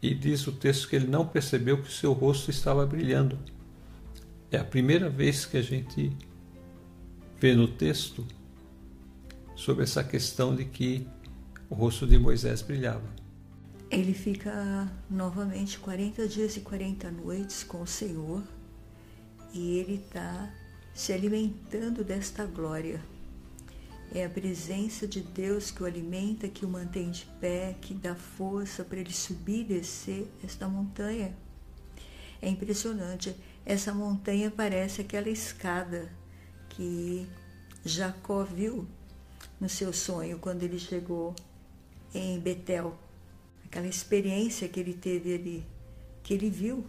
e 0.00 0.14
diz 0.14 0.46
o 0.46 0.52
texto 0.52 0.88
que 0.88 0.96
ele 0.96 1.06
não 1.06 1.26
percebeu 1.26 1.80
que 1.80 1.88
o 1.88 1.92
seu 1.92 2.12
rosto 2.12 2.50
estava 2.50 2.86
brilhando. 2.86 3.38
É 4.50 4.58
a 4.58 4.64
primeira 4.64 5.10
vez 5.10 5.44
que 5.44 5.56
a 5.56 5.62
gente 5.62 6.10
vê 7.38 7.54
no 7.54 7.68
texto 7.68 8.26
sobre 9.54 9.84
essa 9.84 10.02
questão 10.02 10.54
de 10.54 10.64
que 10.64 11.06
o 11.68 11.74
rosto 11.74 12.06
de 12.06 12.18
Moisés 12.18 12.62
brilhava. 12.62 13.25
Ele 13.90 14.12
fica 14.12 14.90
novamente 15.08 15.78
40 15.78 16.26
dias 16.26 16.56
e 16.56 16.60
40 16.60 17.10
noites 17.10 17.62
com 17.62 17.82
o 17.82 17.86
Senhor 17.86 18.42
e 19.52 19.78
ele 19.78 19.94
está 19.94 20.52
se 20.92 21.12
alimentando 21.12 22.02
desta 22.02 22.44
glória. 22.44 23.00
É 24.12 24.24
a 24.24 24.30
presença 24.30 25.06
de 25.06 25.20
Deus 25.20 25.70
que 25.70 25.82
o 25.82 25.86
alimenta, 25.86 26.48
que 26.48 26.64
o 26.64 26.68
mantém 26.68 27.10
de 27.10 27.26
pé, 27.40 27.76
que 27.80 27.94
dá 27.94 28.14
força 28.14 28.84
para 28.84 28.98
ele 28.98 29.12
subir 29.12 29.60
e 29.60 29.64
descer 29.64 30.28
esta 30.42 30.68
montanha. 30.68 31.36
É 32.42 32.48
impressionante. 32.48 33.36
Essa 33.64 33.94
montanha 33.94 34.50
parece 34.50 35.00
aquela 35.00 35.28
escada 35.28 36.10
que 36.70 37.28
Jacó 37.84 38.42
viu 38.42 38.86
no 39.60 39.68
seu 39.68 39.92
sonho 39.92 40.38
quando 40.38 40.62
ele 40.62 40.78
chegou 40.78 41.34
em 42.14 42.38
Betel. 42.40 43.05
Aquela 43.76 43.90
experiência 43.90 44.66
que 44.70 44.80
ele 44.80 44.94
teve 44.94 45.34
ali, 45.34 45.66
que 46.22 46.32
ele 46.32 46.48
viu 46.48 46.82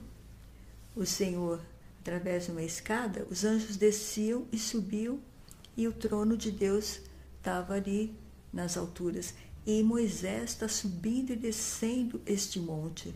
o 0.96 1.06
Senhor 1.06 1.62
através 2.00 2.46
de 2.46 2.52
uma 2.52 2.64
escada, 2.64 3.28
os 3.30 3.44
anjos 3.44 3.76
desciam 3.76 4.48
e 4.54 4.58
subiam 4.58 5.20
e 5.76 5.86
o 5.86 5.92
trono 5.92 6.38
de 6.38 6.50
Deus 6.50 7.02
estava 7.36 7.74
ali 7.74 8.16
nas 8.54 8.78
alturas. 8.78 9.34
E 9.66 9.84
Moisés 9.84 10.52
está 10.52 10.70
subindo 10.70 11.34
e 11.34 11.36
descendo 11.36 12.22
este 12.26 12.58
monte. 12.58 13.14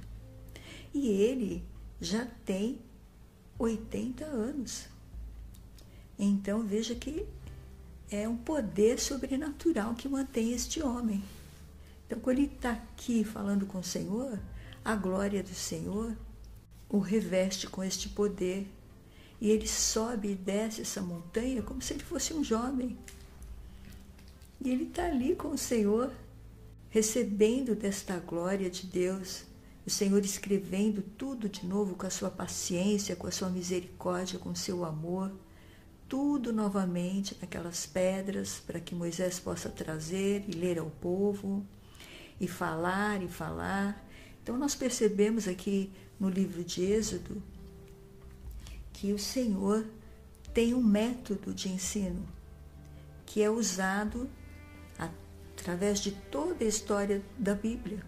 E 0.94 1.08
ele 1.08 1.64
já 2.02 2.26
tem 2.44 2.78
80 3.58 4.26
anos. 4.26 4.90
Então 6.20 6.62
veja 6.62 6.94
que 6.94 7.26
é 8.12 8.28
um 8.28 8.36
poder 8.36 9.00
sobrenatural 9.00 9.96
que 9.96 10.10
mantém 10.10 10.52
este 10.52 10.84
homem. 10.84 11.24
Então, 12.12 12.20
quando 12.20 12.40
ele 12.40 12.52
está 12.54 12.72
aqui 12.72 13.24
falando 13.24 13.66
com 13.66 13.80
o 13.80 13.84
Senhor, 13.84 14.38
a 14.84 14.98
glória 14.98 15.42
do 15.42 15.56
Senhor 15.56 16.14
o 16.90 17.00
reveste 17.00 17.68
com 17.68 17.82
este 17.82 18.10
poder. 18.10 18.68
E 19.40 19.50
ele 19.50 19.66
sobe 19.66 20.32
e 20.32 20.36
desce 20.36 20.82
essa 20.82 21.02
montanha 21.02 21.62
como 21.62 21.82
se 21.82 21.94
ele 21.94 22.04
fosse 22.04 22.34
um 22.34 22.44
jovem. 22.44 22.98
E 24.60 24.70
ele 24.70 24.84
está 24.84 25.06
ali 25.06 25.38
com 25.38 25.52
o 25.52 25.58
Senhor, 25.58 26.12
recebendo 26.90 27.74
desta 27.76 28.18
glória 28.20 28.70
de 28.70 28.88
Deus, 28.88 29.46
o 29.88 29.90
Senhor 29.90 30.20
escrevendo 30.26 31.02
tudo 31.18 31.48
de 31.48 31.66
novo 31.66 31.96
com 31.96 32.08
a 32.08 32.10
sua 32.10 32.30
paciência, 32.30 33.16
com 33.16 33.28
a 33.28 33.32
sua 33.32 33.50
misericórdia, 33.50 34.38
com 34.38 34.50
o 34.50 34.56
seu 34.56 34.84
amor, 34.84 35.32
tudo 36.10 36.52
novamente 36.52 37.38
naquelas 37.40 37.86
pedras 37.86 38.60
para 38.60 38.82
que 38.82 38.94
Moisés 38.94 39.40
possa 39.40 39.70
trazer 39.70 40.44
e 40.46 40.52
ler 40.52 40.78
ao 40.78 40.90
povo 40.90 41.66
e 42.42 42.48
falar 42.48 43.22
e 43.22 43.28
falar. 43.28 44.04
Então, 44.42 44.58
nós 44.58 44.74
percebemos 44.74 45.48
aqui 45.48 45.92
no 46.20 46.28
livro 46.28 46.64
de 46.64 46.84
Êxodo 46.84 47.42
que 48.92 49.14
o 49.14 49.20
Senhor 49.20 49.86
tem 50.52 50.74
um 50.74 50.82
método 50.84 51.54
de 51.54 51.70
ensino 51.70 52.28
que 53.26 53.42
é 53.42 53.50
usado 53.50 54.28
através 55.56 56.00
de 56.00 56.12
toda 56.12 56.66
a 56.66 56.68
história 56.68 57.22
da 57.38 57.54
Bíblia. 57.54 58.04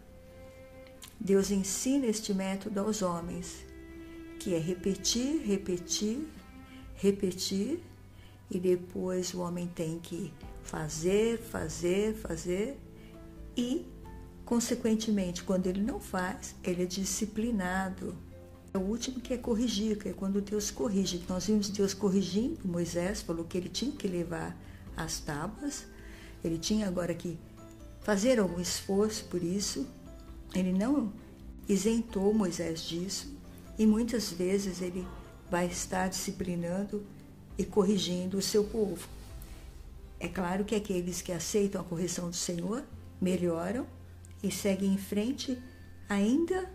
Deus 1.20 1.52
ensina 1.52 2.08
este 2.08 2.34
método 2.34 2.80
aos 2.80 3.04
homens, 3.04 3.64
que 4.40 4.56
é 4.56 4.60
repetir, 4.60 5.42
repetir, 5.46 6.28
repetir, 6.96 7.80
e 8.50 8.60
depois 8.60 9.34
o 9.34 9.40
homem 9.40 9.68
tem 9.68 10.00
que 10.00 10.34
fazer, 10.64 11.38
fazer, 11.38 12.16
fazer, 12.16 12.78
e, 13.56 13.86
consequentemente, 14.54 15.44
quando 15.44 15.66
ele 15.66 15.82
não 15.82 16.00
faz, 16.00 16.54
ele 16.64 16.84
é 16.84 16.86
disciplinado. 16.86 18.16
É 18.72 18.78
o 18.78 18.82
último 18.82 19.20
que 19.20 19.34
é 19.34 19.38
corrigir, 19.38 19.98
que 19.98 20.10
é 20.10 20.14
quando 20.14 20.40
Deus 20.42 20.70
corrige. 20.70 21.26
Nós 21.28 21.48
vimos 21.48 21.70
Deus 21.70 21.92
corrigindo 21.96 22.60
Moisés, 22.64 23.24
falou 23.24 23.46
que 23.46 23.58
ele 23.58 23.68
tinha 23.68 23.92
que 23.92 24.08
levar 24.08 24.56
as 24.96 25.20
tábuas, 25.20 25.88
ele 26.44 26.60
tinha 26.60 26.88
agora 26.88 27.16
que 27.16 27.36
fazer 28.02 28.40
algum 28.40 28.62
esforço 28.62 29.26
por 29.26 29.42
isso. 29.42 29.88
Ele 30.54 30.72
não 30.72 31.12
isentou 31.68 32.32
Moisés 32.32 32.84
disso 32.84 33.36
e 33.80 33.88
muitas 33.88 34.32
vezes 34.32 34.84
ele 34.84 35.04
vai 35.50 35.66
estar 35.66 36.10
disciplinando 36.10 37.04
e 37.58 37.66
corrigindo 37.66 38.38
o 38.38 38.42
seu 38.42 38.64
povo. 38.64 39.08
É 40.20 40.28
claro 40.28 40.64
que 40.64 40.76
aqueles 40.76 41.24
que 41.24 41.32
aceitam 41.32 41.82
a 41.82 41.84
correção 41.84 42.30
do 42.30 42.36
Senhor 42.36 42.84
melhoram 43.20 43.88
e 44.44 44.52
seguem 44.52 44.94
em 44.94 44.98
frente 44.98 45.58
ainda 46.10 46.70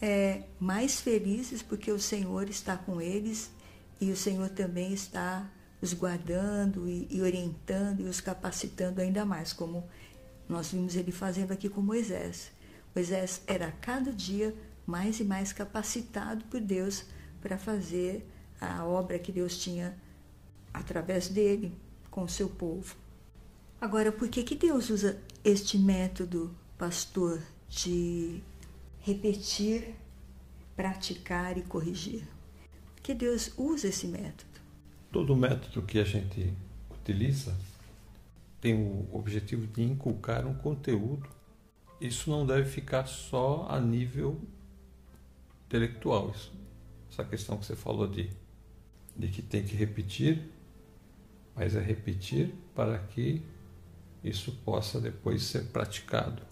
é, 0.00 0.44
mais 0.58 1.00
felizes 1.00 1.60
porque 1.60 1.90
o 1.90 1.98
Senhor 1.98 2.48
está 2.48 2.76
com 2.76 3.00
eles 3.00 3.50
e 4.00 4.10
o 4.10 4.16
Senhor 4.16 4.48
também 4.48 4.92
está 4.92 5.50
os 5.82 5.92
guardando 5.92 6.88
e, 6.88 7.06
e 7.10 7.20
orientando 7.20 8.00
e 8.00 8.04
os 8.04 8.20
capacitando 8.20 9.00
ainda 9.00 9.24
mais, 9.24 9.52
como 9.52 9.84
nós 10.48 10.70
vimos 10.70 10.94
ele 10.94 11.12
fazendo 11.12 11.52
aqui 11.52 11.68
com 11.68 11.80
Moisés. 11.80 12.50
Moisés 12.94 13.42
era 13.46 13.72
cada 13.72 14.12
dia 14.12 14.54
mais 14.86 15.20
e 15.20 15.24
mais 15.24 15.52
capacitado 15.52 16.44
por 16.46 16.60
Deus 16.60 17.04
para 17.40 17.58
fazer 17.58 18.26
a 18.60 18.84
obra 18.84 19.18
que 19.18 19.32
Deus 19.32 19.58
tinha 19.58 19.96
através 20.72 21.28
dele 21.28 21.76
com 22.10 22.22
o 22.22 22.28
seu 22.28 22.48
povo. 22.48 22.96
Agora, 23.80 24.12
por 24.12 24.28
que, 24.28 24.42
que 24.42 24.54
Deus 24.54 24.90
usa 24.90 25.20
este 25.44 25.76
método, 25.78 26.54
pastor, 26.78 27.40
de 27.68 28.40
repetir, 29.00 29.94
praticar 30.76 31.56
e 31.58 31.62
corrigir? 31.62 32.26
Porque 32.94 33.14
Deus 33.14 33.52
usa 33.56 33.88
esse 33.88 34.06
método. 34.06 34.60
Todo 35.12 35.36
método 35.36 35.82
que 35.82 35.98
a 35.98 36.04
gente 36.04 36.52
utiliza 36.90 37.56
tem 38.60 38.74
o 38.74 39.06
objetivo 39.12 39.66
de 39.66 39.82
inculcar 39.82 40.46
um 40.46 40.54
conteúdo. 40.54 41.28
Isso 42.00 42.30
não 42.30 42.46
deve 42.46 42.68
ficar 42.68 43.06
só 43.06 43.66
a 43.68 43.78
nível 43.78 44.40
intelectual. 45.66 46.30
Isso, 46.30 46.52
essa 47.10 47.24
questão 47.24 47.58
que 47.58 47.66
você 47.66 47.76
falou 47.76 48.08
de, 48.08 48.30
de 49.16 49.28
que 49.28 49.42
tem 49.42 49.62
que 49.62 49.76
repetir, 49.76 50.50
mas 51.54 51.76
é 51.76 51.80
repetir 51.80 52.54
para 52.74 52.98
que 52.98 53.42
isso 54.22 54.50
possa 54.64 55.00
depois 55.00 55.42
ser 55.42 55.64
praticado. 55.66 56.42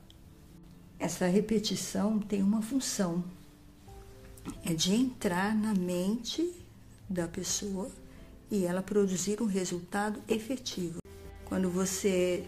Essa 1.03 1.27
repetição 1.27 2.21
tem 2.21 2.45
uma 2.45 2.63
função, 2.63 3.25
é 4.65 4.73
de 4.73 4.95
entrar 4.95 5.53
na 5.53 5.75
mente 5.75 6.55
da 7.09 7.27
pessoa 7.27 7.91
e 8.49 8.65
ela 8.65 8.85
produzir 8.85 9.43
um 9.43 9.47
resultado 9.47 10.23
efetivo. 10.29 11.01
Quando 11.45 11.69
você 11.69 12.47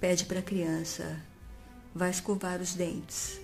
pede 0.00 0.24
para 0.24 0.38
a 0.38 0.42
criança, 0.42 1.20
vai 1.94 2.08
escovar 2.08 2.62
os 2.62 2.72
dentes, 2.72 3.38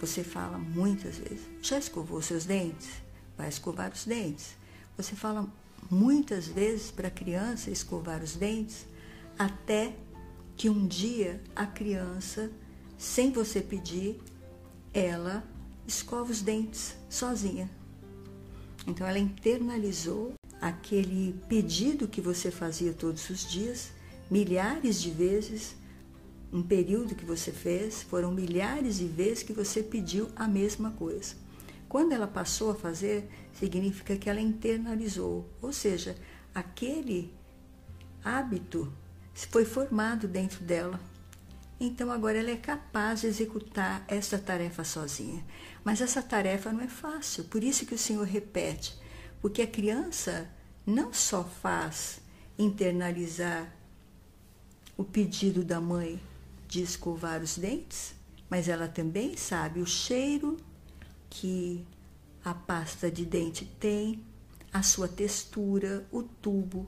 você 0.00 0.24
fala 0.24 0.56
muitas 0.56 1.18
vezes, 1.18 1.46
já 1.60 1.78
escovou 1.78 2.22
seus 2.22 2.46
dentes? 2.46 2.88
Vai 3.36 3.50
escovar 3.50 3.92
os 3.92 4.06
dentes. 4.06 4.56
Você 4.96 5.14
fala 5.14 5.46
muitas 5.90 6.48
vezes 6.48 6.90
para 6.90 7.08
a 7.08 7.10
criança 7.10 7.70
escovar 7.70 8.22
os 8.22 8.34
dentes, 8.34 8.86
até 9.38 9.94
que 10.56 10.70
um 10.70 10.86
dia 10.86 11.38
a 11.54 11.66
criança, 11.66 12.50
sem 12.98 13.30
você 13.30 13.60
pedir, 13.62 14.20
ela 14.92 15.44
escova 15.86 16.30
os 16.32 16.42
dentes 16.42 16.96
sozinha. 17.08 17.70
Então 18.86 19.06
ela 19.06 19.18
internalizou 19.18 20.34
aquele 20.60 21.38
pedido 21.48 22.08
que 22.08 22.20
você 22.20 22.50
fazia 22.50 22.92
todos 22.92 23.30
os 23.30 23.48
dias 23.48 23.90
milhares 24.30 25.00
de 25.00 25.10
vezes, 25.10 25.76
um 26.52 26.62
período 26.62 27.14
que 27.14 27.24
você 27.24 27.52
fez, 27.52 28.02
foram 28.02 28.32
milhares 28.32 28.98
de 28.98 29.06
vezes 29.06 29.42
que 29.42 29.52
você 29.52 29.82
pediu 29.82 30.28
a 30.34 30.48
mesma 30.48 30.90
coisa. 30.90 31.34
Quando 31.88 32.12
ela 32.12 32.26
passou 32.26 32.70
a 32.70 32.74
fazer, 32.74 33.28
significa 33.54 34.16
que 34.16 34.28
ela 34.28 34.40
internalizou, 34.40 35.48
ou 35.62 35.72
seja, 35.72 36.16
aquele 36.54 37.32
hábito 38.22 38.92
foi 39.32 39.64
formado 39.64 40.26
dentro 40.26 40.62
dela. 40.64 41.00
Então 41.80 42.10
agora 42.10 42.38
ela 42.38 42.50
é 42.50 42.56
capaz 42.56 43.20
de 43.20 43.28
executar 43.28 44.04
essa 44.08 44.38
tarefa 44.38 44.82
sozinha. 44.82 45.44
Mas 45.84 46.00
essa 46.00 46.20
tarefa 46.20 46.72
não 46.72 46.80
é 46.80 46.88
fácil, 46.88 47.44
por 47.44 47.62
isso 47.62 47.86
que 47.86 47.94
o 47.94 47.98
Senhor 47.98 48.26
repete, 48.26 48.98
porque 49.40 49.62
a 49.62 49.66
criança 49.66 50.50
não 50.84 51.12
só 51.12 51.44
faz 51.44 52.20
internalizar 52.58 53.72
o 54.96 55.04
pedido 55.04 55.64
da 55.64 55.80
mãe 55.80 56.20
de 56.66 56.82
escovar 56.82 57.40
os 57.40 57.56
dentes, 57.56 58.14
mas 58.50 58.68
ela 58.68 58.88
também 58.88 59.36
sabe 59.36 59.80
o 59.80 59.86
cheiro 59.86 60.56
que 61.30 61.86
a 62.44 62.52
pasta 62.52 63.10
de 63.10 63.24
dente 63.24 63.64
tem, 63.78 64.24
a 64.72 64.82
sua 64.82 65.06
textura, 65.06 66.06
o 66.10 66.22
tubo 66.22 66.86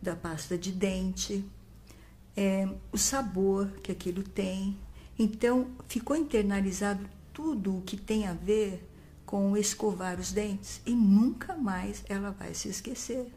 da 0.00 0.14
pasta 0.14 0.58
de 0.58 0.70
dente, 0.72 1.44
é, 2.36 2.68
o 2.92 2.98
sabor 2.98 3.70
que 3.82 3.90
aquilo 3.90 4.22
tem. 4.22 4.76
Então, 5.18 5.68
ficou 5.88 6.14
internalizado 6.14 7.08
tudo 7.32 7.78
o 7.78 7.82
que 7.82 7.96
tem 7.96 8.26
a 8.26 8.34
ver 8.34 8.86
com 9.24 9.56
escovar 9.56 10.20
os 10.20 10.32
dentes 10.32 10.80
e 10.86 10.92
nunca 10.94 11.56
mais 11.56 12.04
ela 12.08 12.30
vai 12.30 12.54
se 12.54 12.68
esquecer. 12.68 13.32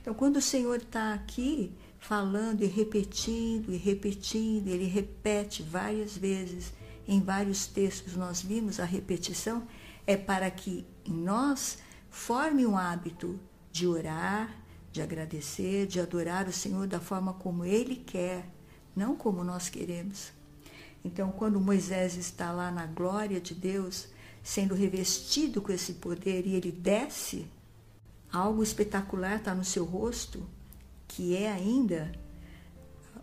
Então, 0.00 0.12
quando 0.12 0.36
o 0.36 0.42
Senhor 0.42 0.76
está 0.76 1.14
aqui 1.14 1.72
falando 1.98 2.62
e 2.62 2.66
repetindo 2.66 3.72
e 3.72 3.76
repetindo, 3.76 4.68
ele 4.68 4.86
repete 4.86 5.62
várias 5.62 6.16
vezes. 6.16 6.72
Em 7.06 7.20
vários 7.20 7.66
textos 7.66 8.16
nós 8.16 8.42
vimos 8.42 8.78
a 8.78 8.84
repetição, 8.84 9.66
é 10.06 10.16
para 10.16 10.50
que 10.50 10.86
em 11.04 11.12
nós 11.12 11.78
forme 12.10 12.66
um 12.66 12.76
hábito 12.76 13.38
de 13.72 13.86
orar, 13.86 14.54
de 14.90 15.02
agradecer, 15.02 15.86
de 15.86 16.00
adorar 16.00 16.48
o 16.48 16.52
Senhor 16.52 16.86
da 16.86 17.00
forma 17.00 17.34
como 17.34 17.64
Ele 17.64 17.96
quer, 17.96 18.48
não 18.94 19.14
como 19.14 19.44
nós 19.44 19.68
queremos. 19.68 20.32
Então, 21.04 21.30
quando 21.30 21.60
Moisés 21.60 22.16
está 22.16 22.50
lá 22.50 22.70
na 22.70 22.86
glória 22.86 23.40
de 23.40 23.54
Deus, 23.54 24.08
sendo 24.42 24.74
revestido 24.74 25.60
com 25.60 25.72
esse 25.72 25.94
poder 25.94 26.46
e 26.46 26.54
ele 26.54 26.72
desce, 26.72 27.46
algo 28.32 28.62
espetacular 28.62 29.36
está 29.36 29.54
no 29.54 29.64
seu 29.64 29.84
rosto, 29.84 30.46
que 31.06 31.36
é 31.36 31.50
ainda 31.50 32.12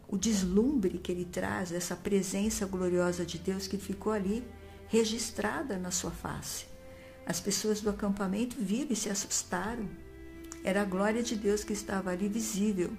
o 0.08 0.18
deslumbre 0.18 1.00
que 1.00 1.12
ele 1.12 1.26
traz, 1.26 1.72
essa 1.72 1.96
presença 1.96 2.66
gloriosa 2.66 3.26
de 3.26 3.38
Deus 3.38 3.68
que 3.68 3.78
ficou 3.78 4.14
ali 4.14 4.44
registrada 4.88 5.78
na 5.78 5.92
sua 5.92 6.12
face. 6.12 6.66
As 7.26 7.40
pessoas 7.40 7.82
do 7.82 7.90
acampamento 7.90 8.56
viram 8.60 8.92
e 8.92 8.96
se 8.96 9.10
assustaram. 9.10 9.90
Era 10.66 10.82
a 10.82 10.86
glória 10.86 11.22
de 11.22 11.36
Deus 11.36 11.64
que 11.64 11.74
estava 11.74 12.10
ali 12.10 12.28
visível. 12.28 12.92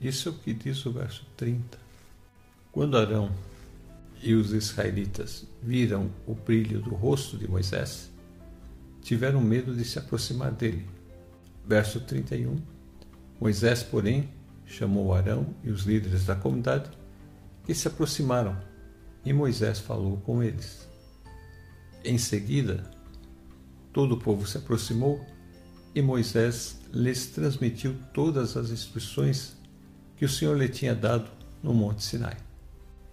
Isso 0.00 0.28
é 0.28 0.32
o 0.32 0.34
que 0.34 0.52
diz 0.52 0.84
o 0.84 0.90
verso 0.90 1.24
30. 1.36 1.78
Quando 2.72 2.98
Arão 2.98 3.30
e 4.20 4.34
os 4.34 4.52
israelitas 4.52 5.46
viram 5.62 6.10
o 6.26 6.34
brilho 6.34 6.80
do 6.82 6.90
rosto 6.96 7.38
de 7.38 7.48
Moisés, 7.48 8.10
tiveram 9.00 9.40
medo 9.40 9.76
de 9.76 9.84
se 9.84 9.96
aproximar 9.96 10.50
dele. 10.50 10.90
Verso 11.64 12.00
31 12.00 12.56
Moisés, 13.40 13.84
porém, 13.84 14.28
chamou 14.66 15.14
Arão 15.14 15.54
e 15.62 15.70
os 15.70 15.82
líderes 15.82 16.26
da 16.26 16.34
comunidade, 16.34 16.90
que 17.64 17.76
se 17.76 17.86
aproximaram, 17.86 18.60
e 19.24 19.32
Moisés 19.32 19.78
falou 19.78 20.16
com 20.16 20.42
eles. 20.42 20.88
Em 22.04 22.18
seguida, 22.18 22.90
todo 23.92 24.16
o 24.16 24.18
povo 24.18 24.44
se 24.48 24.58
aproximou 24.58 25.24
e 25.94 26.02
Moisés 26.02 26.80
lhes 26.92 27.26
transmitiu 27.26 27.96
todas 28.12 28.56
as 28.56 28.70
instruções 28.70 29.56
que 30.16 30.24
o 30.24 30.28
Senhor 30.28 30.56
lhe 30.56 30.68
tinha 30.68 30.94
dado 30.94 31.30
no 31.62 31.72
Monte 31.74 32.02
Sinai. 32.02 32.36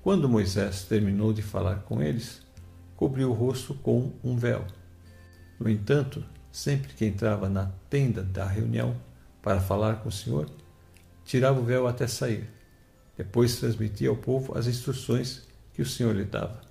Quando 0.02 0.30
Moisés 0.30 0.84
terminou 0.84 1.34
de 1.34 1.42
falar 1.42 1.80
com 1.84 2.02
eles, 2.02 2.42
cobriu 2.96 3.32
o 3.32 3.34
rosto 3.34 3.74
com 3.74 4.14
um 4.24 4.38
véu. 4.38 4.66
No 5.60 5.70
entanto, 5.70 6.24
sempre 6.52 6.94
que 6.94 7.06
entrava 7.06 7.50
na 7.50 7.72
tenda 7.90 8.24
da 8.24 8.46
reunião, 8.46 8.96
para 9.42 9.60
falar 9.62 9.98
com 9.98 10.10
o 10.10 10.12
Senhor, 10.12 10.50
tirava 11.24 11.60
o 11.60 11.64
véu 11.64 11.88
até 11.88 12.08
sair. 12.08 12.50
Depois 13.18 13.58
transmitia 13.58 14.10
ao 14.10 14.16
povo 14.16 14.58
as 14.58 14.68
instruções 14.68 15.48
que 15.74 15.82
o 15.82 15.86
Senhor 15.86 16.16
lhe 16.16 16.24
dava. 16.24 16.62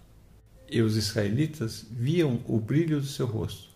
E 0.70 0.80
os 0.80 0.96
israelitas 0.96 1.86
viam 1.90 2.40
o 2.46 2.58
brilho 2.58 3.00
do 3.00 3.06
seu 3.06 3.26
rosto. 3.26 3.73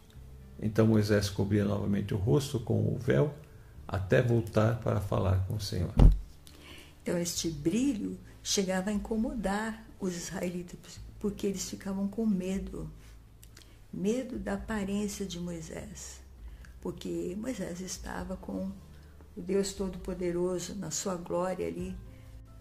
Então 0.60 0.86
Moisés 0.86 1.30
cobria 1.30 1.64
novamente 1.64 2.14
o 2.14 2.16
rosto 2.16 2.58
com 2.58 2.92
o 2.92 2.98
véu 2.98 3.34
até 3.86 4.20
voltar 4.20 4.80
para 4.80 5.00
falar 5.00 5.46
com 5.46 5.54
o 5.54 5.60
Senhor. 5.60 5.94
Então, 7.02 7.18
este 7.18 7.48
brilho 7.48 8.18
chegava 8.42 8.90
a 8.90 8.92
incomodar 8.92 9.82
os 9.98 10.14
israelitas, 10.14 11.00
porque 11.18 11.46
eles 11.46 11.68
ficavam 11.70 12.06
com 12.06 12.26
medo. 12.26 12.90
Medo 13.90 14.38
da 14.38 14.54
aparência 14.54 15.24
de 15.24 15.40
Moisés, 15.40 16.20
porque 16.82 17.34
Moisés 17.38 17.80
estava 17.80 18.36
com 18.36 18.70
o 19.34 19.40
Deus 19.40 19.72
Todo-Poderoso 19.72 20.74
na 20.74 20.90
sua 20.90 21.14
glória 21.14 21.66
ali, 21.66 21.96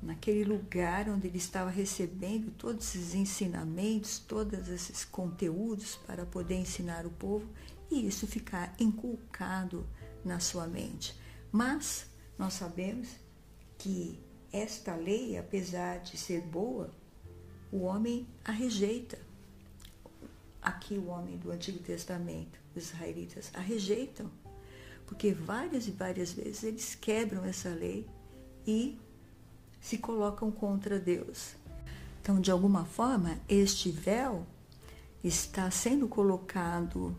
naquele 0.01 0.45
lugar 0.45 1.09
onde 1.09 1.27
ele 1.27 1.37
estava 1.37 1.69
recebendo 1.69 2.49
todos 2.51 2.95
esses 2.95 3.13
ensinamentos, 3.13 4.19
todos 4.19 4.69
esses 4.69 5.03
conteúdos 5.03 5.97
para 6.07 6.25
poder 6.25 6.55
ensinar 6.55 7.05
o 7.05 7.09
povo 7.09 7.45
e 7.89 8.07
isso 8.07 8.27
ficar 8.27 8.75
inculcado 8.79 9.87
na 10.23 10.39
sua 10.39 10.67
mente. 10.67 11.15
Mas 11.51 12.07
nós 12.37 12.53
sabemos 12.53 13.09
que 13.77 14.19
esta 14.51 14.95
lei, 14.95 15.37
apesar 15.37 15.99
de 15.99 16.17
ser 16.17 16.41
boa, 16.41 16.91
o 17.71 17.81
homem 17.83 18.27
a 18.43 18.51
rejeita. 18.51 19.19
Aqui 20.61 20.97
o 20.97 21.07
homem 21.07 21.37
do 21.37 21.51
Antigo 21.51 21.79
Testamento, 21.79 22.59
os 22.75 22.91
israelitas, 22.91 23.51
a 23.53 23.59
rejeitam, 23.59 24.29
porque 25.05 25.31
várias 25.31 25.87
e 25.87 25.91
várias 25.91 26.33
vezes 26.33 26.63
eles 26.63 26.95
quebram 26.95 27.45
essa 27.45 27.69
lei 27.69 28.05
e 28.65 28.99
se 29.79 29.97
colocam 29.97 30.51
contra 30.51 30.99
Deus. 30.99 31.55
Então, 32.21 32.41
de 32.41 32.51
alguma 32.51 32.83
forma, 32.83 33.39
este 33.47 33.89
véu 33.89 34.45
está 35.23 35.71
sendo 35.71 36.07
colocado 36.07 37.15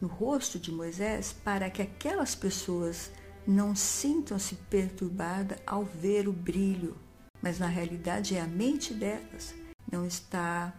no 0.00 0.08
rosto 0.08 0.58
de 0.58 0.70
Moisés 0.72 1.34
para 1.44 1.70
que 1.70 1.82
aquelas 1.82 2.34
pessoas 2.34 3.10
não 3.46 3.74
sintam-se 3.74 4.56
perturbadas 4.68 5.58
ao 5.66 5.84
ver 5.84 6.28
o 6.28 6.32
brilho, 6.32 6.96
mas 7.40 7.58
na 7.58 7.66
realidade 7.66 8.34
é 8.34 8.40
a 8.40 8.46
mente 8.46 8.92
delas 8.92 9.54
não 9.90 10.04
está 10.04 10.74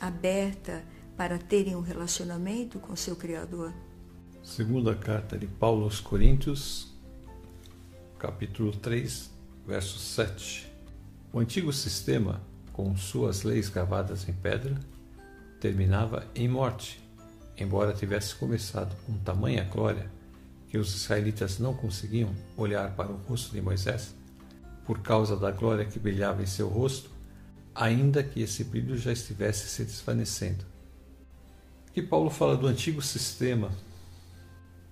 aberta 0.00 0.84
para 1.16 1.38
terem 1.38 1.76
um 1.76 1.80
relacionamento 1.80 2.78
com 2.78 2.94
seu 2.96 3.16
Criador. 3.16 3.72
Segunda 4.42 4.94
carta 4.94 5.38
de 5.38 5.46
Paulo 5.46 5.84
aos 5.84 6.00
Coríntios, 6.00 6.92
capítulo 8.18 8.72
3, 8.72 9.30
verso 9.66 9.98
7. 9.98 10.70
O 11.32 11.38
antigo 11.40 11.72
sistema, 11.72 12.42
com 12.72 12.96
suas 12.96 13.42
leis 13.42 13.68
gravadas 13.68 14.28
em 14.28 14.32
pedra, 14.32 14.78
terminava 15.60 16.26
em 16.34 16.48
morte, 16.48 17.02
embora 17.56 17.92
tivesse 17.92 18.34
começado 18.34 18.96
com 19.06 19.16
tamanha 19.18 19.64
glória 19.64 20.10
que 20.68 20.78
os 20.78 20.94
israelitas 20.94 21.58
não 21.58 21.72
conseguiam 21.72 22.34
olhar 22.56 22.96
para 22.96 23.12
o 23.12 23.16
rosto 23.16 23.52
de 23.52 23.60
Moisés, 23.60 24.14
por 24.84 25.00
causa 25.00 25.36
da 25.36 25.50
glória 25.50 25.84
que 25.84 25.98
brilhava 25.98 26.42
em 26.42 26.46
seu 26.46 26.68
rosto, 26.68 27.10
ainda 27.72 28.24
que 28.24 28.42
esse 28.42 28.64
brilho 28.64 28.98
já 28.98 29.12
estivesse 29.12 29.68
se 29.68 29.84
desvanecendo. 29.84 30.64
Aqui 31.86 32.02
Paulo 32.02 32.28
fala 32.28 32.56
do 32.56 32.66
antigo 32.66 33.00
sistema 33.00 33.70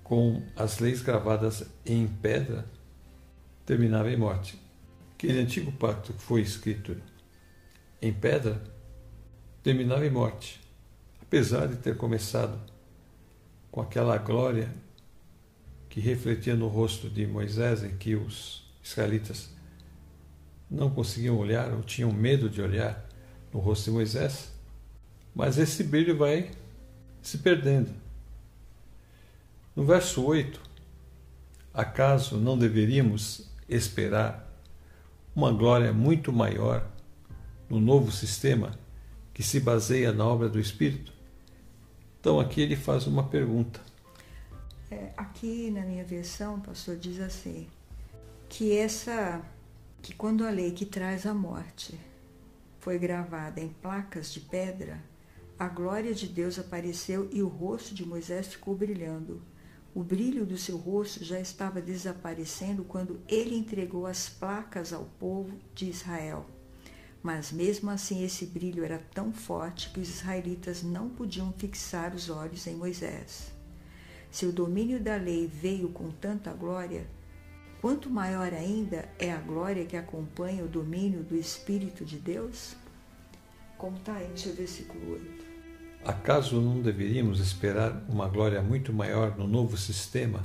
com 0.05 0.41
as 0.55 0.79
leis 0.79 1.03
gravadas 1.03 1.65
em 1.85 2.07
pedra, 2.07 2.65
terminava 3.67 4.09
em 4.09 4.17
morte. 4.17 4.57
Aquele 5.15 5.41
antigo 5.41 5.73
pacto 5.73 6.13
que 6.13 6.23
foi 6.23 6.43
escrito 6.43 6.97
em 8.01 8.13
pedra 8.13 8.63
terminava 9.65 10.07
em 10.07 10.11
morte, 10.11 10.61
apesar 11.33 11.67
de 11.67 11.77
ter 11.77 11.97
começado 11.97 12.61
com 13.71 13.81
aquela 13.81 14.19
glória 14.19 14.71
que 15.89 15.99
refletia 15.99 16.55
no 16.55 16.69
rosto 16.69 17.09
de 17.09 17.27
Moisés, 17.27 17.83
em 17.83 17.97
que 17.97 18.15
os 18.15 18.71
israelitas 18.85 19.49
não 20.71 20.91
conseguiam 20.91 21.39
olhar 21.39 21.73
ou 21.73 21.83
tinham 21.83 22.13
medo 22.13 22.51
de 22.51 22.61
olhar 22.61 23.09
no 23.51 23.61
rosto 23.61 23.87
de 23.87 23.93
Moisés, 23.93 24.53
mas 25.35 25.57
esse 25.57 25.83
brilho 25.83 26.19
vai 26.19 26.51
se 27.23 27.39
perdendo. 27.39 27.91
No 29.75 29.87
verso 29.87 30.23
8, 30.23 30.61
acaso 31.73 32.37
não 32.37 32.59
deveríamos 32.59 33.51
esperar 33.67 34.55
uma 35.35 35.51
glória 35.51 35.95
muito 35.95 36.31
maior 36.31 36.87
no 37.71 37.81
novo 37.81 38.13
sistema 38.13 38.73
que 39.33 39.43
se 39.43 39.61
baseia 39.61 40.13
na 40.13 40.27
obra 40.27 40.47
do 40.47 40.61
Espírito? 40.61 41.22
Então 42.23 42.39
aqui 42.39 42.61
ele 42.61 42.77
faz 42.77 43.09
uma 43.09 43.25
pergunta. 43.25 43.81
É, 44.89 45.11
aqui 45.17 45.73
na 45.73 45.81
minha 45.81 46.05
versão, 46.05 46.61
pastor, 46.61 46.97
diz 46.97 47.19
assim, 47.19 47.67
que 48.49 48.77
essa 48.79 49.43
que 50.01 50.15
quando 50.15 50.47
a 50.47 50.51
lei 50.51 50.71
que 50.71 50.87
traz 50.87 51.27
a 51.27 51.35
morte 51.35 51.99
foi 52.79 52.97
gravada 52.97 53.61
em 53.61 53.71
placas 53.71 54.33
de 54.33 54.39
pedra, 54.39 55.03
a 55.59 55.67
glória 55.67 56.15
de 56.15 56.29
Deus 56.29 56.61
apareceu 56.61 57.29
e 57.33 57.43
o 57.43 57.49
rosto 57.49 57.93
de 57.93 58.07
Moisés 58.07 58.47
ficou 58.47 58.77
brilhando. 58.77 59.43
O 59.93 60.05
brilho 60.05 60.47
do 60.47 60.57
seu 60.57 60.77
rosto 60.77 61.25
já 61.25 61.41
estava 61.41 61.81
desaparecendo 61.81 62.85
quando 62.85 63.21
ele 63.27 63.57
entregou 63.57 64.07
as 64.07 64.29
placas 64.29 64.93
ao 64.93 65.07
povo 65.19 65.59
de 65.75 65.91
Israel. 65.91 66.47
Mas 67.23 67.53
mesmo 67.53 67.89
assim, 67.89 68.25
esse 68.25 68.47
brilho 68.47 68.85
era 68.85 68.99
tão 69.15 69.33
forte 69.33 69.91
que 69.91 70.01
os 70.01 70.09
israelitas 70.09 70.83
não 70.83 71.09
podiam 71.09 71.53
fixar 71.53 72.15
os 72.15 72.29
olhos 72.29 72.67
em 72.67 72.75
Moisés. 72.75 73.53
Se 74.31 74.45
o 74.45 74.53
domínio 74.53 74.99
da 74.99 75.15
lei 75.15 75.47
veio 75.47 75.91
com 75.91 76.11
tanta 76.11 76.53
glória, 76.53 77.07
quanto 77.81 78.11
maior 78.11 78.53
ainda 78.53 79.09
é 79.19 79.31
a 79.31 79.39
glória 79.39 79.85
que 79.85 79.97
acompanha 79.97 80.65
o 80.65 80.69
domínio 80.69 81.23
do 81.23 81.37
Espírito 81.37 82.05
de 82.05 82.19
Deus? 82.19 82.75
Como 83.79 83.97
está 83.99 84.19
versículo 84.57 85.13
8. 85.13 85.45
Acaso 86.05 86.61
não 86.61 86.83
deveríamos 86.83 87.39
esperar 87.39 88.05
uma 88.09 88.27
glória 88.27 88.61
muito 88.61 88.93
maior 88.93 89.39
no 89.39 89.47
novo 89.47 89.77
sistema 89.77 90.45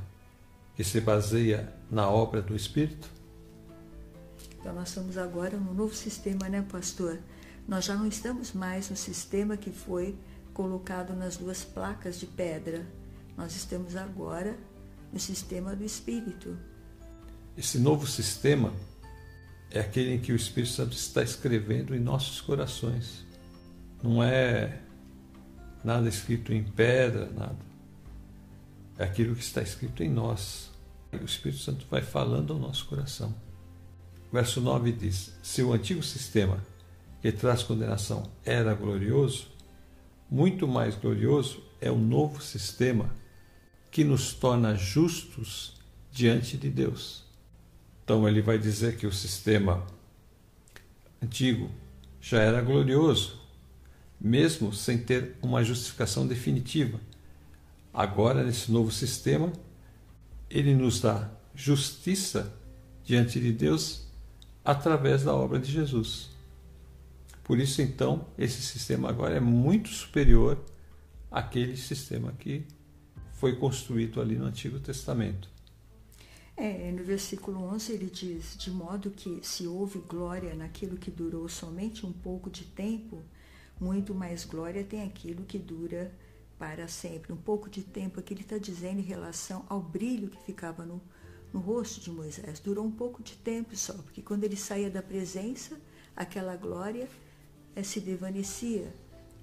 que 0.75 0.83
se 0.83 1.01
baseia 1.01 1.73
na 1.89 2.07
obra 2.07 2.43
do 2.43 2.55
Espírito? 2.55 3.16
Então, 4.59 4.73
nós 4.73 4.89
estamos 4.89 5.17
agora 5.17 5.57
no 5.57 5.73
novo 5.73 5.93
sistema, 5.93 6.49
né, 6.49 6.61
pastor? 6.61 7.19
Nós 7.67 7.85
já 7.85 7.95
não 7.95 8.07
estamos 8.07 8.53
mais 8.53 8.89
no 8.89 8.95
sistema 8.95 9.57
que 9.57 9.71
foi 9.71 10.17
colocado 10.53 11.13
nas 11.13 11.37
duas 11.37 11.63
placas 11.63 12.19
de 12.19 12.25
pedra. 12.25 12.85
Nós 13.35 13.55
estamos 13.55 13.95
agora 13.95 14.57
no 15.11 15.19
sistema 15.19 15.75
do 15.75 15.83
Espírito. 15.83 16.57
Esse 17.57 17.77
novo 17.77 18.07
sistema 18.07 18.73
é 19.69 19.79
aquele 19.79 20.13
em 20.13 20.19
que 20.19 20.31
o 20.31 20.35
Espírito 20.35 20.73
Santo 20.73 20.93
está 20.93 21.21
escrevendo 21.21 21.95
em 21.95 21.99
nossos 21.99 22.41
corações. 22.41 23.25
Não 24.01 24.23
é 24.23 24.81
nada 25.83 26.07
escrito 26.07 26.53
em 26.53 26.63
pedra, 26.63 27.29
nada. 27.31 27.67
É 28.97 29.03
aquilo 29.03 29.35
que 29.35 29.43
está 29.43 29.61
escrito 29.61 30.03
em 30.03 30.09
nós. 30.09 30.71
O 31.13 31.25
Espírito 31.25 31.61
Santo 31.61 31.85
vai 31.89 32.01
falando 32.01 32.53
ao 32.53 32.59
nosso 32.59 32.85
coração. 32.87 33.33
Verso 34.31 34.59
9 34.59 34.91
diz: 34.91 35.33
Se 35.41 35.63
o 35.63 35.73
antigo 35.73 36.03
sistema 36.03 36.63
que 37.21 37.31
traz 37.31 37.63
condenação 37.63 38.29
era 38.45 38.73
glorioso, 38.73 39.47
muito 40.29 40.67
mais 40.67 40.95
glorioso 40.95 41.63
é 41.79 41.89
o 41.89 41.97
novo 41.97 42.41
sistema 42.41 43.09
que 43.89 44.03
nos 44.03 44.33
torna 44.33 44.75
justos 44.75 45.75
diante 46.11 46.57
de 46.57 46.69
Deus. 46.69 47.23
Então 48.03 48.27
ele 48.27 48.41
vai 48.41 48.57
dizer 48.57 48.97
que 48.97 49.07
o 49.07 49.11
sistema 49.11 49.85
antigo 51.21 51.71
já 52.19 52.41
era 52.41 52.61
glorioso, 52.61 53.39
mesmo 54.19 54.73
sem 54.73 54.97
ter 54.97 55.35
uma 55.41 55.63
justificação 55.63 56.27
definitiva. 56.27 56.99
Agora, 57.93 58.43
nesse 58.43 58.71
novo 58.71 58.91
sistema, 58.91 59.51
ele 60.49 60.75
nos 60.75 60.99
dá 60.99 61.29
justiça 61.55 62.53
diante 63.03 63.39
de 63.39 63.51
Deus 63.51 64.06
através 64.67 65.23
da 65.23 65.33
obra 65.33 65.57
de 65.59 65.71
Jesus. 65.71 66.29
Por 67.41 67.57
isso, 67.57 67.81
então, 67.81 68.27
esse 68.37 68.61
sistema 68.61 69.07
agora 69.07 69.37
é 69.37 69.39
muito 69.39 69.87
superior 69.87 70.61
àquele 71.31 71.77
sistema 71.77 72.33
que 72.33 72.65
foi 73.31 73.55
construído 73.55 74.19
ali 74.19 74.35
no 74.35 74.43
Antigo 74.43 74.77
Testamento. 74.77 75.49
É, 76.57 76.91
no 76.91 77.01
versículo 77.01 77.63
11 77.63 77.93
ele 77.93 78.09
diz: 78.09 78.57
De 78.57 78.69
modo 78.69 79.09
que, 79.09 79.39
se 79.41 79.65
houve 79.65 79.99
glória 79.99 80.53
naquilo 80.53 80.97
que 80.97 81.09
durou 81.09 81.47
somente 81.47 82.05
um 82.05 82.11
pouco 82.11 82.49
de 82.49 82.65
tempo, 82.65 83.23
muito 83.79 84.13
mais 84.13 84.43
glória 84.43 84.83
tem 84.83 85.03
aquilo 85.03 85.45
que 85.45 85.57
dura 85.57 86.11
para 86.59 86.89
sempre. 86.89 87.31
Um 87.31 87.37
pouco 87.37 87.69
de 87.69 87.83
tempo 87.83 88.19
aqui 88.19 88.33
ele 88.33 88.41
está 88.41 88.57
dizendo 88.57 88.99
em 88.99 89.03
relação 89.03 89.65
ao 89.69 89.79
brilho 89.79 90.27
que 90.27 90.43
ficava 90.43 90.85
no, 90.85 91.01
no 91.57 91.63
rosto 91.63 91.99
de 91.99 92.11
Moisés. 92.11 92.59
Durou 92.59 92.85
um 92.85 92.91
pouco 92.91 93.23
de 93.23 93.35
tempo 93.35 93.75
só, 93.75 93.93
porque 93.93 94.21
quando 94.21 94.43
ele 94.43 94.55
saía 94.55 94.91
da 94.91 95.01
presença, 95.01 95.79
aquela 96.15 96.55
glória 96.55 97.09
é, 97.75 97.81
se 97.81 97.99
desvanecia. 97.99 98.93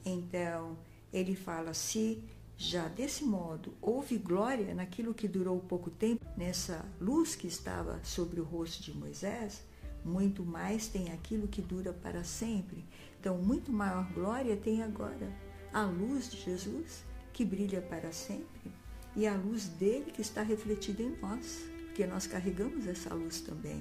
Então, 0.04 0.78
ele 1.12 1.34
fala: 1.34 1.74
se 1.74 2.22
já 2.56 2.86
desse 2.86 3.24
modo 3.24 3.74
houve 3.82 4.16
glória 4.16 4.72
naquilo 4.74 5.12
que 5.12 5.26
durou 5.26 5.58
pouco 5.58 5.90
tempo, 5.90 6.24
nessa 6.36 6.84
luz 7.00 7.34
que 7.34 7.48
estava 7.48 8.00
sobre 8.04 8.40
o 8.40 8.44
rosto 8.44 8.80
de 8.80 8.96
Moisés, 8.96 9.64
muito 10.04 10.44
mais 10.44 10.86
tem 10.86 11.10
aquilo 11.10 11.48
que 11.48 11.60
dura 11.60 11.92
para 11.92 12.22
sempre. 12.22 12.84
Então, 13.18 13.38
muito 13.38 13.72
maior 13.72 14.08
glória 14.12 14.56
tem 14.56 14.82
agora 14.82 15.32
a 15.72 15.82
luz 15.82 16.30
de 16.30 16.40
Jesus, 16.40 17.02
que 17.32 17.44
brilha 17.44 17.82
para 17.82 18.12
sempre, 18.12 18.70
e 19.16 19.26
a 19.26 19.34
luz 19.34 19.66
dele 19.66 20.12
que 20.12 20.20
está 20.20 20.42
refletida 20.42 21.02
em 21.02 21.16
nós, 21.20 21.73
porque 21.94 22.08
nós 22.08 22.26
carregamos 22.26 22.88
essa 22.88 23.14
luz 23.14 23.40
também. 23.40 23.80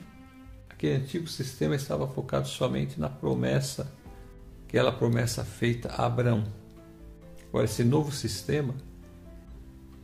Aquele 0.69 1.03
antigo 1.03 1.27
sistema 1.27 1.75
estava 1.75 2.07
focado 2.07 2.47
somente 2.47 2.99
na 2.99 3.09
promessa, 3.09 3.91
aquela 4.67 4.91
promessa 4.91 5.43
feita 5.43 5.89
a 5.89 6.05
Abraão. 6.05 6.43
Agora, 7.49 7.65
esse 7.65 7.83
novo 7.83 8.11
sistema, 8.11 8.75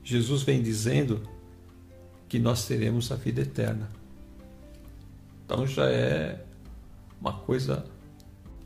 Jesus 0.03 0.41
vem 0.41 0.59
dizendo 0.59 1.21
que 2.27 2.39
nós 2.39 2.65
teremos 2.65 3.11
a 3.11 3.15
vida 3.15 3.41
eterna. 3.41 3.87
Então 5.45 5.67
já 5.67 5.87
é 5.87 6.43
uma 7.21 7.33
coisa 7.33 7.85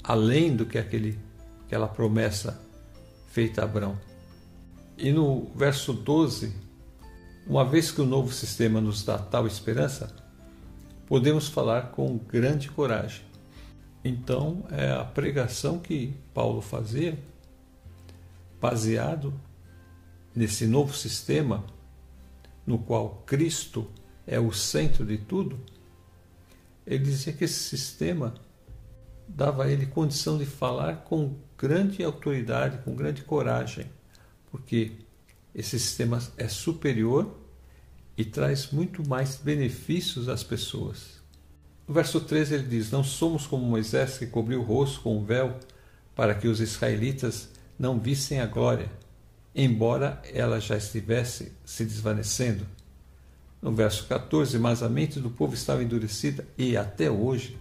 além 0.05 0.55
do 0.55 0.65
que 0.65 0.77
aquele, 0.77 1.19
aquela 1.65 1.89
promessa 1.89 2.63
feita 3.27 3.59
a 3.59 3.65
Abraão. 3.65 3.99
E 4.97 5.11
no 5.11 5.51
verso 5.53 5.91
12, 5.91 6.62
uma 7.45 7.65
vez 7.65 7.91
que 7.91 8.01
o 8.01 8.05
novo 8.05 8.31
sistema 8.31 8.79
nos 8.79 9.03
dá 9.03 9.17
tal 9.17 9.45
esperança, 9.45 10.15
podemos 11.05 11.47
falar 11.47 11.91
com 11.91 12.17
grande 12.17 12.69
coragem. 12.69 13.23
Então, 14.03 14.65
é 14.71 14.91
a 14.91 15.03
pregação 15.03 15.79
que 15.79 16.13
Paulo 16.33 16.61
fazia, 16.61 17.17
baseado 18.59 19.33
nesse 20.35 20.65
novo 20.65 20.93
sistema, 20.95 21.63
no 22.65 22.77
qual 22.77 23.23
Cristo 23.25 23.89
é 24.25 24.39
o 24.39 24.51
centro 24.51 25.05
de 25.05 25.17
tudo, 25.17 25.59
ele 26.85 27.03
dizia 27.03 27.33
que 27.33 27.43
esse 27.43 27.59
sistema 27.59 28.33
dava 29.27 29.65
a 29.65 29.69
ele 29.69 29.85
condição 29.85 30.37
de 30.37 30.45
falar 30.45 31.03
com 31.03 31.35
grande 31.57 32.03
autoridade, 32.03 32.79
com 32.79 32.93
grande 32.95 33.21
coragem, 33.23 33.89
porque 34.51 34.91
esse 35.53 35.79
sistema 35.79 36.21
é 36.37 36.47
superior 36.47 37.39
e 38.17 38.25
traz 38.25 38.71
muito 38.71 39.07
mais 39.07 39.35
benefícios 39.35 40.29
às 40.29 40.43
pessoas. 40.43 41.21
No 41.87 41.93
verso 41.93 42.19
13 42.21 42.55
ele 42.55 42.67
diz: 42.67 42.91
Não 42.91 43.03
somos 43.03 43.45
como 43.45 43.65
Moisés 43.65 44.17
que 44.17 44.27
cobriu 44.27 44.61
o 44.61 44.63
rosto 44.63 45.01
com 45.01 45.17
um 45.17 45.23
véu 45.23 45.57
para 46.15 46.33
que 46.33 46.47
os 46.47 46.59
israelitas 46.59 47.49
não 47.77 47.99
vissem 47.99 48.39
a 48.39 48.45
glória, 48.45 48.89
embora 49.53 50.21
ela 50.31 50.59
já 50.59 50.77
estivesse 50.77 51.51
se 51.65 51.83
desvanecendo. 51.83 52.65
No 53.61 53.73
verso 53.73 54.05
14, 54.07 54.57
mas 54.59 54.83
a 54.83 54.89
mente 54.89 55.19
do 55.19 55.29
povo 55.29 55.53
estava 55.53 55.83
endurecida 55.83 56.45
e 56.57 56.75
até 56.75 57.09
hoje, 57.09 57.57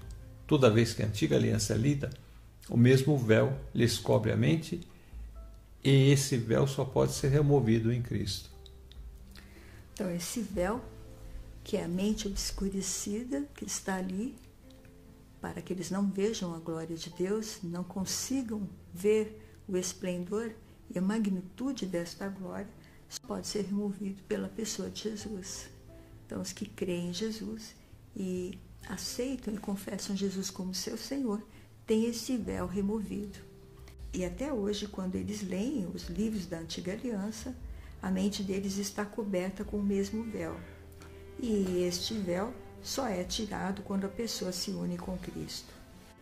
toda 0.46 0.70
vez 0.70 0.92
que 0.92 1.02
a 1.02 1.07
antiga 1.07 1.37
aliança 1.37 1.74
é 1.74 1.76
lida, 1.76 2.11
o 2.68 2.76
mesmo 2.76 3.16
véu 3.16 3.57
lhes 3.74 3.98
cobre 3.98 4.33
a 4.33 4.37
mente 4.37 4.81
e 5.85 6.11
esse 6.11 6.37
véu 6.37 6.66
só 6.66 6.85
pode 6.85 7.12
ser 7.12 7.29
removido 7.29 7.92
em 7.92 8.01
Cristo. 8.01 8.51
Então, 9.92 10.11
esse 10.11 10.40
véu, 10.40 10.83
que 11.64 11.77
é 11.77 11.85
a 11.85 11.88
mente 11.88 12.27
obscurecida, 12.29 13.49
que 13.55 13.64
está 13.64 13.97
ali, 13.97 14.35
para 15.40 15.61
que 15.61 15.73
eles 15.73 15.90
não 15.90 16.09
vejam 16.09 16.55
a 16.55 16.59
glória 16.59 16.97
de 16.97 17.11
Deus, 17.11 17.59
não 17.62 17.83
consigam 17.83 18.68
ver 18.95 19.40
o 19.68 19.77
esplendor 19.77 20.53
e 20.88 20.99
a 20.99 21.03
magnitude 21.03 21.87
desta 21.87 22.29
glória, 22.29 22.68
pode 23.27 23.47
ser 23.47 23.64
removido 23.64 24.23
pela 24.23 24.49
pessoa 24.49 24.88
de 24.88 25.03
Jesus. 25.03 25.68
Então, 26.25 26.40
os 26.40 26.53
que 26.53 26.64
creem 26.64 27.11
em 27.11 27.12
Jesus 27.12 27.75
e 28.16 28.59
aceitam 28.88 29.53
e 29.53 29.59
confessam 29.59 30.16
Jesus 30.16 30.51
como 30.51 30.75
seu 30.75 30.97
Senhor, 30.97 31.42
têm 31.87 32.07
esse 32.07 32.37
véu 32.37 32.66
removido. 32.66 33.51
E 34.14 34.25
até 34.25 34.53
hoje, 34.53 34.87
quando 34.87 35.14
eles 35.14 35.42
leem 35.42 35.87
os 35.87 36.09
livros 36.09 36.46
da 36.46 36.59
Antiga 36.59 36.92
Aliança, 36.92 37.57
a 38.03 38.11
mente 38.11 38.42
deles 38.42 38.77
está 38.77 39.05
coberta 39.05 39.64
com 39.64 39.79
o 39.79 39.83
mesmo 39.83 40.22
véu. 40.25 40.55
E 41.40 41.85
este 41.85 42.14
véu 42.14 42.53
só 42.83 43.09
é 43.09 43.25
tirado 43.25 43.83
quando 43.83 44.05
a 44.05 44.09
pessoa 44.09 44.53
se 44.53 44.70
une 44.70 44.98
com 44.98 45.16
Cristo. 45.16 45.72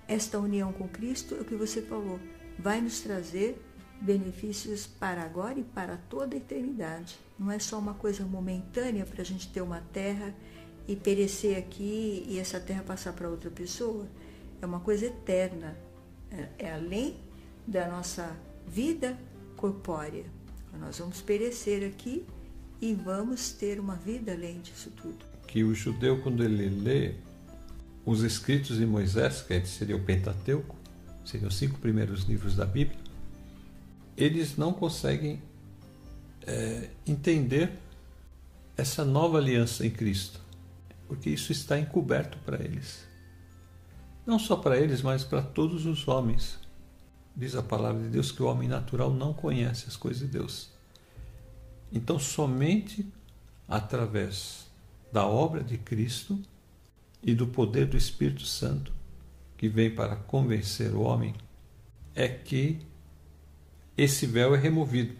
Esta 0.07 0.38
união 0.38 0.72
com 0.72 0.87
Cristo 0.87 1.35
é 1.35 1.40
o 1.40 1.44
que 1.44 1.55
você 1.55 1.83
falou, 1.83 2.20
vai 2.59 2.81
nos 2.81 3.00
trazer 3.00 3.61
benefícios 4.00 4.87
para 4.87 5.22
agora 5.22 5.59
e 5.59 5.64
para 5.64 5.96
toda 5.96 6.35
a 6.35 6.38
eternidade. 6.38 7.18
Não 7.38 7.50
é 7.50 7.59
só 7.59 7.79
uma 7.79 7.94
coisa 7.94 8.24
momentânea 8.24 9.05
para 9.05 9.22
a 9.22 9.24
gente 9.24 9.48
ter 9.48 9.61
uma 9.61 9.81
terra 9.92 10.35
e 10.87 10.96
perecer 10.96 11.59
aqui 11.59 12.24
e 12.26 12.38
essa 12.38 12.59
terra 12.59 12.83
passar 12.83 13.12
para 13.12 13.29
outra 13.29 13.50
pessoa. 13.50 14.07
É 14.61 14.66
uma 14.66 14.81
coisa 14.81 15.07
eterna. 15.07 15.76
É, 16.31 16.66
é 16.66 16.72
além 16.72 17.16
da 17.70 17.88
nossa 17.88 18.37
vida 18.66 19.16
corpórea. 19.56 20.24
Nós 20.78 20.98
vamos 20.98 21.22
perecer 21.22 21.87
aqui 21.87 22.26
e 22.80 22.94
vamos 22.94 23.52
ter 23.52 23.78
uma 23.78 23.94
vida 23.94 24.33
além 24.33 24.61
disso 24.61 24.90
tudo. 24.90 25.24
Que 25.46 25.62
o 25.62 25.74
judeu, 25.74 26.20
quando 26.20 26.42
ele 26.42 26.68
lê 26.68 27.14
os 28.04 28.22
escritos 28.22 28.78
de 28.78 28.87
Moisés, 28.87 29.42
que 29.42 29.64
seria 29.66 29.96
o 29.96 30.02
Pentateuco, 30.02 30.76
seriam 31.24 31.48
os 31.48 31.56
cinco 31.56 31.78
primeiros 31.78 32.24
livros 32.24 32.56
da 32.56 32.64
Bíblia, 32.64 32.98
eles 34.16 34.56
não 34.56 34.72
conseguem 34.72 35.40
é, 36.46 36.88
entender 37.06 37.72
essa 38.76 39.04
nova 39.04 39.38
aliança 39.38 39.87
em 39.87 39.90
Cristo, 39.90 40.40
porque 41.06 41.30
isso 41.30 41.52
está 41.52 41.78
encoberto 41.78 42.38
para 42.44 42.62
eles. 42.62 43.04
Não 44.26 44.38
só 44.38 44.56
para 44.56 44.78
eles, 44.78 45.02
mas 45.02 45.22
para 45.24 45.42
todos 45.42 45.87
os 45.87 46.06
homens. 46.09 46.59
Diz 47.40 47.57
a 47.57 47.62
palavra 47.62 48.03
de 48.03 48.11
Deus 48.11 48.31
que 48.31 48.42
o 48.42 48.46
homem 48.46 48.68
natural 48.68 49.11
não 49.11 49.33
conhece 49.33 49.87
as 49.88 49.96
coisas 49.96 50.20
de 50.20 50.29
Deus. 50.29 50.68
Então, 51.90 52.18
somente 52.18 53.11
através 53.66 54.66
da 55.11 55.26
obra 55.26 55.64
de 55.64 55.79
Cristo 55.79 56.38
e 57.22 57.35
do 57.35 57.46
poder 57.46 57.87
do 57.87 57.96
Espírito 57.96 58.44
Santo, 58.44 58.92
que 59.57 59.70
vem 59.70 59.90
para 59.90 60.16
convencer 60.16 60.94
o 60.94 61.00
homem, 61.00 61.35
é 62.14 62.29
que 62.29 62.79
esse 63.96 64.26
véu 64.26 64.55
é 64.55 64.59
removido. 64.59 65.16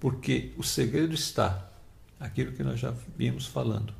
Porque 0.00 0.52
o 0.56 0.64
segredo 0.64 1.14
está, 1.14 1.70
aquilo 2.18 2.50
que 2.50 2.64
nós 2.64 2.80
já 2.80 2.92
vimos 3.16 3.46
falando. 3.46 3.94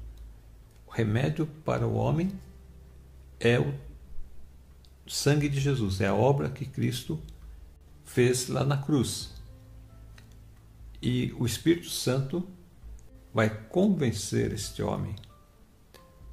O 0.88 0.90
remédio 0.90 1.46
para 1.64 1.86
o 1.86 1.94
homem 1.94 2.32
é 3.38 3.60
o 3.60 3.87
sangue 5.08 5.48
de 5.48 5.60
Jesus, 5.60 6.00
é 6.00 6.06
a 6.06 6.14
obra 6.14 6.50
que 6.50 6.64
Cristo 6.64 7.20
fez 8.04 8.48
lá 8.48 8.64
na 8.64 8.76
cruz. 8.76 9.30
E 11.00 11.32
o 11.38 11.46
Espírito 11.46 11.88
Santo 11.88 12.46
vai 13.32 13.48
convencer 13.48 14.52
este 14.52 14.82
homem 14.82 15.14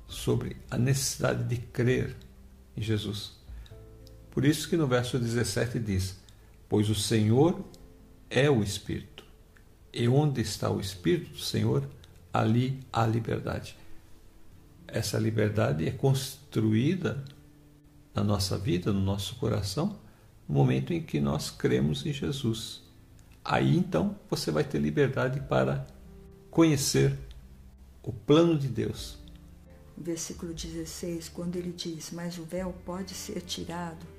sobre 0.07 0.57
a 0.69 0.77
necessidade 0.77 1.43
de 1.43 1.57
crer 1.57 2.15
em 2.75 2.81
Jesus. 2.81 3.33
Por 4.31 4.43
isso 4.43 4.67
que 4.67 4.75
no 4.75 4.87
verso 4.87 5.19
17 5.19 5.79
diz: 5.79 6.19
pois 6.67 6.89
o 6.89 6.95
Senhor 6.95 7.63
é 8.29 8.49
o 8.49 8.63
Espírito. 8.63 9.23
E 9.93 10.07
onde 10.07 10.41
está 10.41 10.69
o 10.69 10.79
Espírito 10.79 11.31
do 11.31 11.39
Senhor, 11.39 11.87
ali 12.33 12.79
há 12.91 13.05
liberdade. 13.05 13.77
Essa 14.87 15.17
liberdade 15.17 15.87
é 15.87 15.91
construída 15.91 17.23
na 18.15 18.23
nossa 18.23 18.57
vida, 18.57 18.91
no 18.93 19.01
nosso 19.01 19.35
coração, 19.35 19.99
no 20.47 20.55
momento 20.55 20.93
em 20.93 21.01
que 21.01 21.19
nós 21.19 21.51
cremos 21.51 22.05
em 22.05 22.13
Jesus. 22.13 22.81
Aí 23.43 23.77
então 23.77 24.17
você 24.29 24.49
vai 24.49 24.63
ter 24.63 24.79
liberdade 24.79 25.41
para 25.41 25.85
conhecer 26.49 27.15
o 28.01 28.13
plano 28.13 28.57
de 28.57 28.69
Deus. 28.69 29.17
Versículo 29.97 30.53
16, 30.53 31.29
quando 31.29 31.57
ele 31.57 31.71
diz: 31.71 32.11
Mas 32.11 32.37
o 32.37 32.43
véu 32.43 32.73
pode 32.85 33.13
ser 33.13 33.41
tirado 33.41 34.15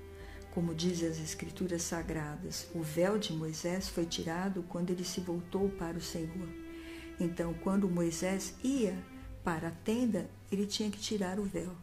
como 0.57 0.75
dizem 0.75 1.11
as 1.11 1.19
Escrituras 1.19 1.83
Sagradas, 1.83 2.67
o 2.75 2.81
véu 2.81 3.19
de 3.19 3.31
Moisés 3.31 3.91
foi 3.91 4.07
tirado 4.07 4.63
quando 4.71 4.89
ele 4.89 5.05
se 5.05 5.21
voltou 5.21 5.69
para 5.69 5.99
o 5.99 6.01
Senhor. 6.01 6.49
Então, 7.21 7.53
quando 7.53 7.91
Moisés 7.91 8.55
ia 8.65 8.97
para 9.45 9.69
a 9.69 9.71
tenda, 9.71 10.31
ele 10.51 10.65
tinha 10.65 10.91
que 10.91 10.99
tirar 10.99 11.39
o 11.39 11.45
véu. 11.45 11.77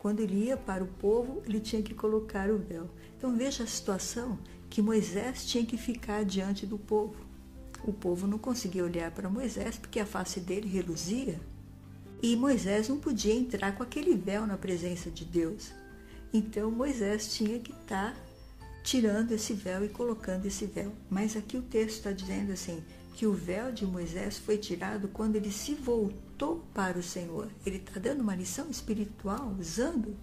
Quando 0.00 0.20
ele 0.20 0.46
ia 0.46 0.56
para 0.56 0.82
o 0.82 0.86
povo, 0.86 1.42
ele 1.44 1.60
tinha 1.60 1.82
que 1.82 1.92
colocar 1.92 2.50
o 2.50 2.56
véu. 2.56 2.88
Então, 3.18 3.36
veja 3.36 3.64
a 3.64 3.66
situação 3.66 4.38
que 4.70 4.80
Moisés 4.80 5.44
tinha 5.44 5.64
que 5.64 5.76
ficar 5.76 6.24
diante 6.24 6.64
do 6.64 6.78
povo. 6.78 7.16
O 7.84 7.92
povo 7.92 8.26
não 8.26 8.38
conseguia 8.38 8.82
olhar 8.82 9.10
para 9.10 9.28
Moisés 9.28 9.76
porque 9.76 10.00
a 10.00 10.06
face 10.06 10.40
dele 10.40 10.66
reluzia. 10.66 11.38
E 12.22 12.34
Moisés 12.34 12.88
não 12.88 12.98
podia 12.98 13.34
entrar 13.34 13.76
com 13.76 13.82
aquele 13.82 14.14
véu 14.14 14.46
na 14.46 14.56
presença 14.56 15.10
de 15.10 15.22
Deus. 15.22 15.70
Então 16.32 16.70
Moisés 16.70 17.34
tinha 17.34 17.58
que 17.58 17.72
estar 17.72 18.14
tá 18.14 18.20
tirando 18.82 19.32
esse 19.32 19.52
véu 19.52 19.84
e 19.84 19.88
colocando 19.90 20.46
esse 20.46 20.64
véu. 20.64 20.92
Mas 21.10 21.36
aqui 21.36 21.58
o 21.58 21.62
texto 21.62 21.96
está 21.96 22.12
dizendo 22.12 22.52
assim: 22.52 22.82
que 23.14 23.26
o 23.26 23.32
véu 23.32 23.72
de 23.72 23.86
Moisés 23.86 24.38
foi 24.38 24.56
tirado 24.58 25.08
quando 25.08 25.36
ele 25.36 25.52
se 25.52 25.74
voltou 25.74 26.64
para 26.72 26.98
o 26.98 27.02
Senhor. 27.02 27.50
Ele 27.66 27.76
está 27.76 27.98
dando 28.00 28.20
uma 28.20 28.34
lição 28.34 28.70
espiritual, 28.70 29.54
usando 29.58 30.16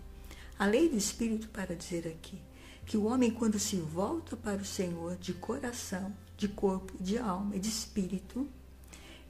a 0.57 0.65
lei 0.65 0.89
do 0.89 0.97
Espírito 0.97 1.49
para 1.49 1.75
dizer 1.75 2.07
aqui 2.07 2.41
que 2.85 2.95
o 2.95 3.05
homem, 3.05 3.29
quando 3.29 3.59
se 3.59 3.75
volta 3.75 4.37
para 4.37 4.61
o 4.61 4.65
Senhor 4.65 5.17
de 5.17 5.33
coração, 5.33 6.15
de 6.37 6.47
corpo, 6.47 6.93
de 6.99 7.17
alma 7.17 7.55
e 7.55 7.59
de 7.59 7.67
espírito, 7.67 8.47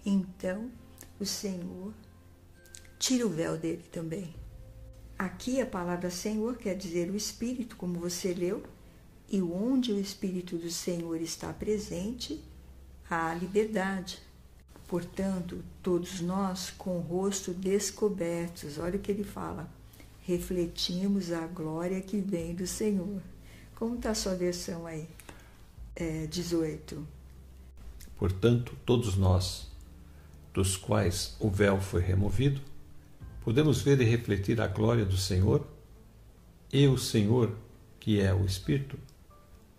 então 0.06 0.70
o 1.20 1.26
Senhor 1.26 1.92
tira 3.00 3.26
o 3.26 3.30
véu 3.30 3.58
dele 3.58 3.84
também. 3.92 4.36
Aqui 5.18 5.60
a 5.60 5.66
palavra 5.66 6.12
Senhor 6.12 6.58
quer 6.58 6.76
dizer 6.76 7.10
o 7.10 7.16
Espírito, 7.16 7.76
como 7.76 8.00
você 8.00 8.34
leu, 8.36 8.62
e 9.28 9.42
onde 9.42 9.92
o 9.92 10.00
Espírito 10.00 10.58
do 10.58 10.70
Senhor 10.70 11.20
está 11.20 11.52
presente, 11.52 12.44
há 13.10 13.34
liberdade. 13.34 14.20
Portanto, 14.88 15.64
todos 15.84 16.22
nós, 16.22 16.72
com 16.78 16.98
o 16.98 17.02
rosto 17.02 17.54
descobertos, 17.54 18.78
olha 18.78 18.98
o 18.98 19.00
que 19.00 19.12
ele 19.12 19.24
fala, 19.24 19.70
refletimos 20.22 21.32
a 21.32 21.46
glória 21.48 22.00
que 22.02 22.20
vem 22.20 22.56
do 22.56 22.66
Senhor. 22.66 23.22
Como 23.76 23.96
está 23.96 24.12
a 24.12 24.16
sua 24.16 24.36
versão 24.36 24.86
aí? 24.86 25.08
É, 25.96 26.26
18. 26.28 27.06
Portanto, 28.18 28.76
todos 28.86 29.16
nós, 29.16 29.68
dos 30.54 30.76
quais 30.76 31.36
o 31.40 31.50
véu 31.50 31.80
foi 31.80 32.02
removido, 32.02 32.62
podemos 33.44 33.82
ver 33.82 34.02
e 34.02 34.06
refletir 34.06 34.60
a 34.60 34.68
glória 34.68 35.06
do 35.06 35.18
Senhor, 35.18 35.66
e 36.72 36.88
o 36.88 36.98
Senhor, 36.98 37.56
que 38.00 38.20
é 38.20 38.34
o 38.34 38.46
Espírito, 38.46 38.98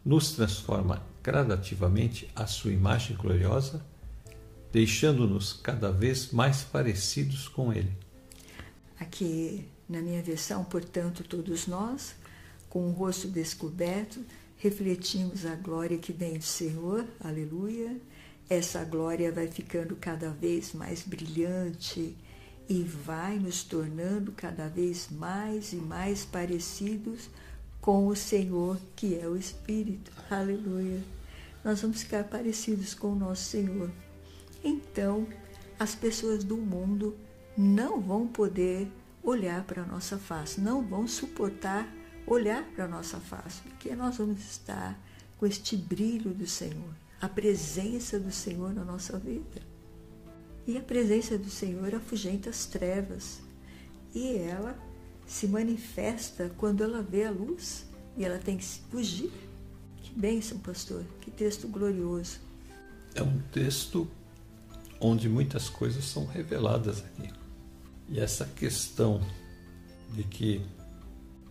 nos 0.08 0.32
transforma 0.32 1.02
gradativamente 1.22 2.30
à 2.34 2.46
sua 2.46 2.72
imagem 2.72 3.14
gloriosa, 3.14 3.84
deixando-nos 4.72 5.52
cada 5.52 5.92
vez 5.92 6.32
mais 6.32 6.62
parecidos 6.62 7.46
com 7.46 7.70
Ele. 7.70 7.92
Aqui 8.98 9.68
na 9.86 10.00
minha 10.00 10.22
versão, 10.22 10.64
portanto, 10.64 11.22
todos 11.22 11.66
nós, 11.66 12.14
com 12.70 12.88
o 12.88 12.92
rosto 12.92 13.28
descoberto, 13.28 14.24
refletimos 14.56 15.44
a 15.44 15.54
glória 15.54 15.98
que 15.98 16.10
vem 16.10 16.38
do 16.38 16.44
Senhor, 16.44 17.04
aleluia. 17.20 17.94
Essa 18.48 18.82
glória 18.84 19.30
vai 19.30 19.48
ficando 19.48 19.94
cada 19.94 20.30
vez 20.30 20.72
mais 20.72 21.02
brilhante 21.02 22.16
e 22.66 22.82
vai 22.82 23.38
nos 23.38 23.62
tornando 23.62 24.32
cada 24.32 24.68
vez 24.68 25.10
mais 25.10 25.74
e 25.74 25.76
mais 25.76 26.24
parecidos 26.24 27.28
com 27.88 28.06
o 28.06 28.14
Senhor, 28.14 28.78
que 28.94 29.18
é 29.18 29.26
o 29.26 29.34
Espírito. 29.34 30.12
Aleluia. 30.30 31.02
Nós 31.64 31.80
vamos 31.80 32.02
ficar 32.02 32.22
parecidos 32.22 32.92
com 32.92 33.12
o 33.12 33.18
nosso 33.18 33.44
Senhor. 33.44 33.90
Então, 34.62 35.26
as 35.80 35.94
pessoas 35.94 36.44
do 36.44 36.58
mundo 36.58 37.16
não 37.56 37.98
vão 37.98 38.26
poder 38.26 38.92
olhar 39.22 39.64
para 39.64 39.84
a 39.84 39.86
nossa 39.86 40.18
face, 40.18 40.60
não 40.60 40.86
vão 40.86 41.08
suportar 41.08 41.90
olhar 42.26 42.62
para 42.74 42.84
a 42.84 42.88
nossa 42.88 43.18
face, 43.20 43.62
porque 43.62 43.96
nós 43.96 44.18
vamos 44.18 44.40
estar 44.40 45.00
com 45.38 45.46
este 45.46 45.74
brilho 45.74 46.34
do 46.34 46.46
Senhor, 46.46 46.94
a 47.22 47.26
presença 47.26 48.20
do 48.20 48.30
Senhor 48.30 48.74
na 48.74 48.84
nossa 48.84 49.18
vida. 49.18 49.62
E 50.66 50.76
a 50.76 50.82
presença 50.82 51.38
do 51.38 51.48
Senhor 51.48 51.94
afugenta 51.94 52.50
as 52.50 52.66
trevas. 52.66 53.40
E 54.14 54.36
ela 54.36 54.78
se 55.28 55.46
manifesta 55.46 56.50
quando 56.56 56.82
ela 56.82 57.02
vê 57.02 57.24
a 57.24 57.30
luz 57.30 57.86
e 58.16 58.24
ela 58.24 58.38
tem 58.38 58.56
que 58.56 58.64
fugir. 58.64 59.30
Que 59.98 60.18
bênção, 60.18 60.58
pastor. 60.58 61.04
Que 61.20 61.30
texto 61.30 61.68
glorioso. 61.68 62.40
É 63.14 63.22
um 63.22 63.38
texto 63.52 64.08
onde 64.98 65.28
muitas 65.28 65.68
coisas 65.68 66.04
são 66.04 66.24
reveladas 66.24 67.04
aqui. 67.04 67.30
E 68.08 68.18
essa 68.18 68.46
questão 68.46 69.20
de 70.14 70.24
que 70.24 70.62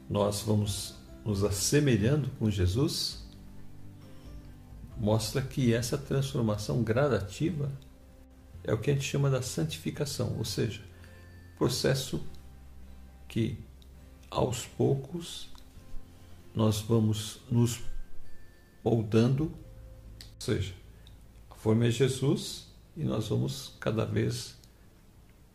nós 0.10 0.42
vamos 0.42 0.96
nos 1.24 1.44
assemelhando 1.44 2.30
com 2.40 2.50
Jesus 2.50 3.24
mostra 4.98 5.40
que 5.40 5.72
essa 5.72 5.98
transformação 6.00 6.82
gradativa 6.82 7.72
é 8.64 8.74
o 8.74 8.78
que 8.80 8.90
a 8.90 8.94
gente 8.94 9.06
chama 9.06 9.30
da 9.30 9.44
santificação, 9.44 10.36
ou 10.36 10.44
seja, 10.44 10.82
processo 11.58 12.20
que 13.28 13.67
aos 14.30 14.66
poucos 14.66 15.50
nós 16.54 16.80
vamos 16.82 17.40
nos 17.52 17.82
moldando, 18.84 19.44
ou 19.44 20.40
seja, 20.40 20.74
a 21.52 21.56
forma 21.56 21.86
é 21.86 21.92
Jesus 21.92 22.68
e 22.96 23.04
nós 23.04 23.28
vamos 23.28 23.74
cada 23.80 24.06
vez 24.06 24.56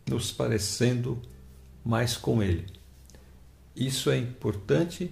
nos 0.09 0.31
parecendo 0.31 1.21
mais 1.83 2.15
com 2.15 2.41
Ele. 2.41 2.65
Isso 3.75 4.09
é 4.09 4.17
importante 4.17 5.11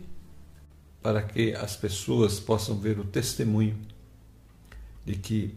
para 1.02 1.22
que 1.22 1.54
as 1.56 1.76
pessoas 1.76 2.40
possam 2.40 2.78
ver 2.78 3.00
o 3.00 3.04
testemunho 3.04 3.78
de 5.04 5.16
que 5.16 5.56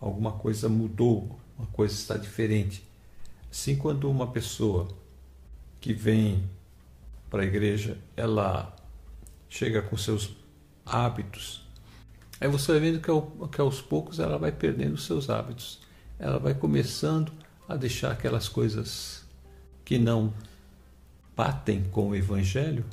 alguma 0.00 0.32
coisa 0.32 0.68
mudou, 0.68 1.38
uma 1.58 1.66
coisa 1.66 1.92
está 1.92 2.16
diferente. 2.16 2.82
Assim, 3.50 3.76
quando 3.76 4.08
uma 4.08 4.28
pessoa 4.28 4.88
que 5.80 5.92
vem 5.92 6.48
para 7.30 7.42
a 7.42 7.46
igreja, 7.46 7.96
ela 8.16 8.74
chega 9.48 9.80
com 9.80 9.96
seus 9.96 10.36
hábitos, 10.84 11.66
aí 12.40 12.48
você 12.48 12.72
vai 12.72 12.80
vendo 12.80 13.00
que, 13.00 13.10
ao, 13.10 13.22
que 13.48 13.60
aos 13.60 13.80
poucos 13.80 14.18
ela 14.18 14.36
vai 14.36 14.52
perdendo 14.52 14.96
seus 14.98 15.30
hábitos. 15.30 15.80
Ela 16.18 16.38
vai 16.38 16.52
começando 16.52 17.32
a 17.68 17.76
deixar 17.76 18.10
aquelas 18.10 18.48
coisas 18.48 19.24
que 19.84 19.98
não 19.98 20.34
batem 21.34 21.84
com 21.84 22.10
o 22.10 22.16
Evangelho 22.16 22.84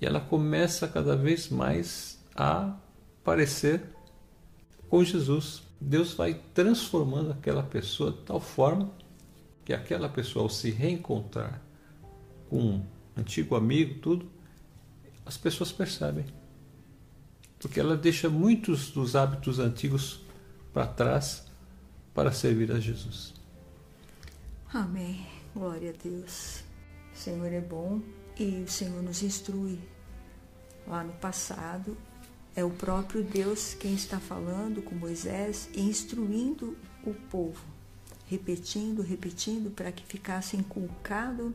e 0.00 0.06
ela 0.06 0.20
começa 0.20 0.88
cada 0.88 1.14
vez 1.14 1.48
mais 1.50 2.18
a 2.34 2.74
parecer 3.22 3.82
com 4.88 5.04
Jesus. 5.04 5.62
Deus 5.80 6.14
vai 6.14 6.40
transformando 6.54 7.32
aquela 7.32 7.62
pessoa 7.62 8.12
de 8.12 8.18
tal 8.18 8.40
forma 8.40 8.90
que 9.64 9.74
aquela 9.74 10.08
pessoa, 10.08 10.44
ao 10.44 10.48
se 10.48 10.70
reencontrar 10.70 11.62
com 12.48 12.82
antigo 13.16 13.56
amigo, 13.56 14.00
tudo, 14.00 14.30
as 15.24 15.36
pessoas 15.36 15.72
percebem. 15.72 16.24
Porque 17.58 17.78
ela 17.78 17.96
deixa 17.96 18.28
muitos 18.28 18.90
dos 18.90 19.14
hábitos 19.14 19.58
antigos 19.58 20.20
para 20.72 20.86
trás 20.86 21.46
para 22.14 22.32
servir 22.32 22.72
a 22.72 22.80
Jesus. 22.80 23.34
Amém. 24.72 25.26
Glória 25.54 25.90
a 25.90 26.02
Deus. 26.02 26.62
O 27.12 27.16
Senhor 27.16 27.52
é 27.52 27.60
bom 27.60 28.00
e 28.38 28.62
o 28.62 28.68
Senhor 28.68 29.02
nos 29.02 29.22
instrui. 29.22 29.78
Lá 30.86 31.04
no 31.04 31.12
passado, 31.14 31.96
é 32.54 32.64
o 32.64 32.70
próprio 32.70 33.22
Deus 33.22 33.74
quem 33.74 33.94
está 33.94 34.18
falando 34.18 34.82
com 34.82 34.94
Moisés 34.94 35.68
e 35.74 35.82
instruindo 35.82 36.76
o 37.04 37.14
povo, 37.14 37.64
repetindo, 38.26 39.02
repetindo, 39.02 39.70
para 39.70 39.92
que 39.92 40.04
ficasse 40.04 40.56
inculcado 40.56 41.54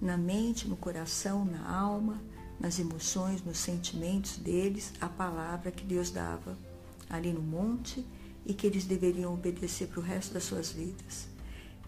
na 0.00 0.16
mente, 0.16 0.68
no 0.68 0.76
coração, 0.76 1.44
na 1.44 1.68
alma, 1.68 2.20
nas 2.58 2.78
emoções, 2.78 3.42
nos 3.42 3.58
sentimentos 3.58 4.36
deles, 4.36 4.92
a 5.00 5.08
palavra 5.08 5.70
que 5.70 5.84
Deus 5.84 6.10
dava 6.10 6.56
ali 7.08 7.32
no 7.32 7.42
monte 7.42 8.04
e 8.44 8.54
que 8.54 8.66
eles 8.66 8.84
deveriam 8.84 9.34
obedecer 9.34 9.88
para 9.88 10.00
o 10.00 10.02
resto 10.02 10.34
das 10.34 10.44
suas 10.44 10.70
vidas. 10.70 11.28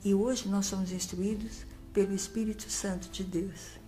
E 0.05 0.15
hoje 0.15 0.49
nós 0.49 0.67
somos 0.67 0.93
instruídos 0.93 1.65
pelo 1.93 2.15
Espírito 2.15 2.71
Santo 2.71 3.09
de 3.09 3.25
Deus. 3.25 3.79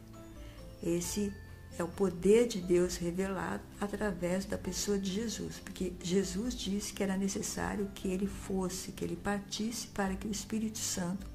Esse 0.82 1.32
é 1.78 1.84
o 1.84 1.88
poder 1.88 2.48
de 2.48 2.60
Deus 2.60 2.96
revelado 2.96 3.62
através 3.80 4.44
da 4.44 4.58
pessoa 4.58 4.98
de 4.98 5.10
Jesus, 5.10 5.58
porque 5.58 5.92
Jesus 6.02 6.54
disse 6.54 6.92
que 6.92 7.02
era 7.02 7.16
necessário 7.16 7.90
que 7.94 8.08
ele 8.08 8.26
fosse, 8.26 8.92
que 8.92 9.04
ele 9.04 9.16
partisse 9.16 9.86
para 9.88 10.14
que 10.14 10.26
o 10.26 10.30
Espírito 10.30 10.78
Santo 10.78 11.26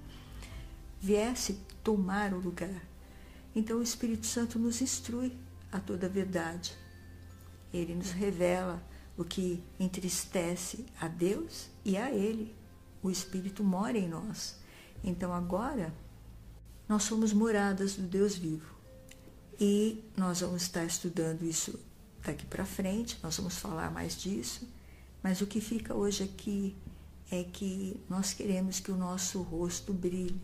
viesse 1.05 1.59
tomar 1.83 2.33
o 2.33 2.39
lugar. 2.39 2.81
Então 3.55 3.77
o 3.77 3.83
Espírito 3.83 4.25
Santo 4.25 4.57
nos 4.57 4.81
instrui 4.81 5.37
a 5.71 5.79
toda 5.79 6.07
a 6.07 6.09
verdade. 6.09 6.75
Ele 7.71 7.93
nos 7.93 8.09
revela 8.09 8.81
o 9.15 9.23
que 9.23 9.63
entristece 9.79 10.85
a 10.99 11.07
Deus 11.07 11.69
e 11.85 11.95
a 11.95 12.11
Ele. 12.11 12.55
O 13.03 13.11
Espírito 13.11 13.63
mora 13.63 13.97
em 13.97 14.09
nós. 14.09 14.55
Então 15.03 15.31
agora 15.31 15.93
nós 16.89 17.03
somos 17.03 17.31
moradas 17.31 17.95
do 17.95 18.03
Deus 18.03 18.35
vivo. 18.35 18.73
E 19.59 20.03
nós 20.17 20.41
vamos 20.41 20.63
estar 20.63 20.85
estudando 20.85 21.43
isso 21.43 21.79
daqui 22.25 22.45
para 22.47 22.65
frente, 22.65 23.19
nós 23.21 23.37
vamos 23.37 23.57
falar 23.57 23.91
mais 23.91 24.19
disso, 24.19 24.67
mas 25.21 25.39
o 25.39 25.45
que 25.45 25.61
fica 25.61 25.93
hoje 25.93 26.23
aqui 26.23 26.75
é 27.31 27.43
que 27.43 28.03
nós 28.09 28.33
queremos 28.33 28.79
que 28.79 28.91
o 28.91 28.97
nosso 28.97 29.41
rosto 29.43 29.93
brilhe, 29.93 30.41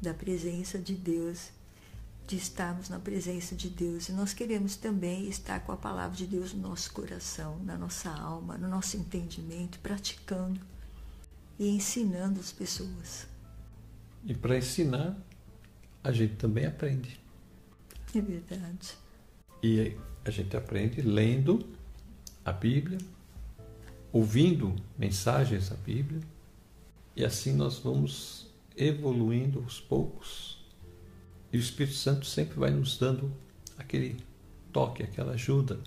da 0.00 0.14
presença 0.14 0.78
de 0.78 0.94
Deus, 0.94 1.50
de 2.26 2.36
estarmos 2.36 2.88
na 2.88 2.98
presença 2.98 3.54
de 3.54 3.68
Deus. 3.68 4.08
E 4.08 4.12
nós 4.12 4.32
queremos 4.34 4.76
também 4.76 5.28
estar 5.28 5.60
com 5.60 5.72
a 5.72 5.76
palavra 5.76 6.16
de 6.16 6.26
Deus 6.26 6.52
no 6.52 6.68
nosso 6.68 6.92
coração, 6.92 7.58
na 7.64 7.76
nossa 7.76 8.10
alma, 8.10 8.56
no 8.58 8.68
nosso 8.68 8.96
entendimento, 8.96 9.78
praticando 9.80 10.60
e 11.58 11.68
ensinando 11.68 12.38
as 12.38 12.52
pessoas. 12.52 13.26
E 14.24 14.34
para 14.34 14.58
ensinar, 14.58 15.16
a 16.04 16.12
gente 16.12 16.36
também 16.36 16.66
aprende. 16.66 17.18
É 18.14 18.20
verdade. 18.20 18.96
E 19.62 19.96
a 20.24 20.30
gente 20.30 20.56
aprende 20.56 21.00
lendo 21.00 21.66
a 22.44 22.52
Bíblia, 22.52 22.98
ouvindo 24.12 24.74
mensagens 24.96 25.68
da 25.70 25.76
Bíblia, 25.76 26.20
e 27.16 27.24
assim 27.24 27.52
nós 27.52 27.78
vamos 27.78 28.47
evoluindo 28.78 29.58
aos 29.60 29.80
poucos. 29.80 30.58
E 31.52 31.56
o 31.56 31.60
Espírito 31.60 31.96
Santo 31.96 32.26
sempre 32.26 32.58
vai 32.58 32.70
nos 32.70 32.98
dando 32.98 33.32
aquele 33.76 34.16
toque, 34.72 35.02
aquela 35.02 35.32
ajuda. 35.32 35.80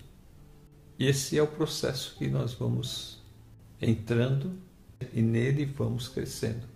E 0.98 1.06
esse 1.06 1.38
é 1.38 1.42
o 1.42 1.46
processo 1.46 2.16
que 2.16 2.28
nós 2.28 2.54
vamos 2.54 3.20
entrando 3.80 4.56
e 5.12 5.22
nele 5.22 5.64
vamos 5.64 6.08
crescendo. 6.08 6.66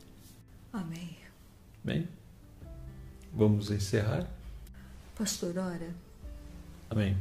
Amém. 0.73 1.17
Bem, 1.85 2.09
vamos 3.33 3.71
encerrar. 3.71 4.29
Pastor, 5.17 5.57
ora. 5.57 5.95
Amém. 6.91 7.17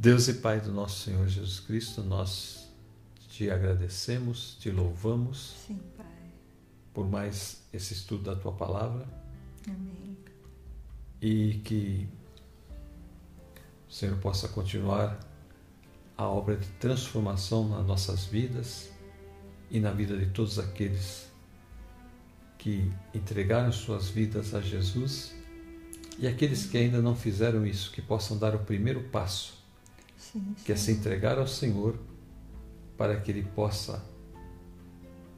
Deus 0.00 0.28
e 0.28 0.32
Pai 0.32 0.62
do 0.62 0.72
nosso 0.72 1.00
Senhor 1.00 1.28
Jesus 1.28 1.60
Cristo, 1.60 2.02
nós 2.02 2.66
te 3.28 3.50
agradecemos, 3.50 4.56
te 4.58 4.70
louvamos. 4.70 5.56
Sim, 5.66 5.78
Pai. 5.94 6.06
Por 6.94 7.06
mais 7.06 7.60
esse 7.70 7.92
estudo 7.92 8.22
da 8.22 8.34
tua 8.34 8.52
palavra. 8.52 9.06
Amém. 9.68 10.16
E 11.20 11.60
que 11.62 12.08
o 13.86 13.92
Senhor 13.92 14.16
possa 14.20 14.48
continuar 14.48 15.20
a 16.16 16.26
obra 16.26 16.56
de 16.56 16.66
transformação 16.78 17.68
nas 17.68 17.86
nossas 17.86 18.24
vidas 18.24 18.90
e 19.70 19.78
na 19.80 19.90
vida 19.90 20.16
de 20.16 20.30
todos 20.30 20.58
aqueles 20.58 21.30
que 22.56 22.90
entregaram 23.12 23.70
suas 23.70 24.08
vidas 24.08 24.54
a 24.54 24.62
Jesus 24.62 25.34
e 26.18 26.26
aqueles 26.26 26.64
que 26.64 26.78
ainda 26.78 27.02
não 27.02 27.14
fizeram 27.14 27.66
isso, 27.66 27.92
que 27.92 28.00
possam 28.00 28.38
dar 28.38 28.54
o 28.54 28.60
primeiro 28.60 29.02
passo 29.10 29.59
Sim, 30.20 30.54
que 30.64 30.70
é 30.70 30.76
se 30.76 30.92
entregar 30.92 31.38
ao 31.38 31.46
Senhor 31.46 31.98
para 32.96 33.18
que 33.18 33.30
Ele 33.30 33.42
possa 33.42 34.04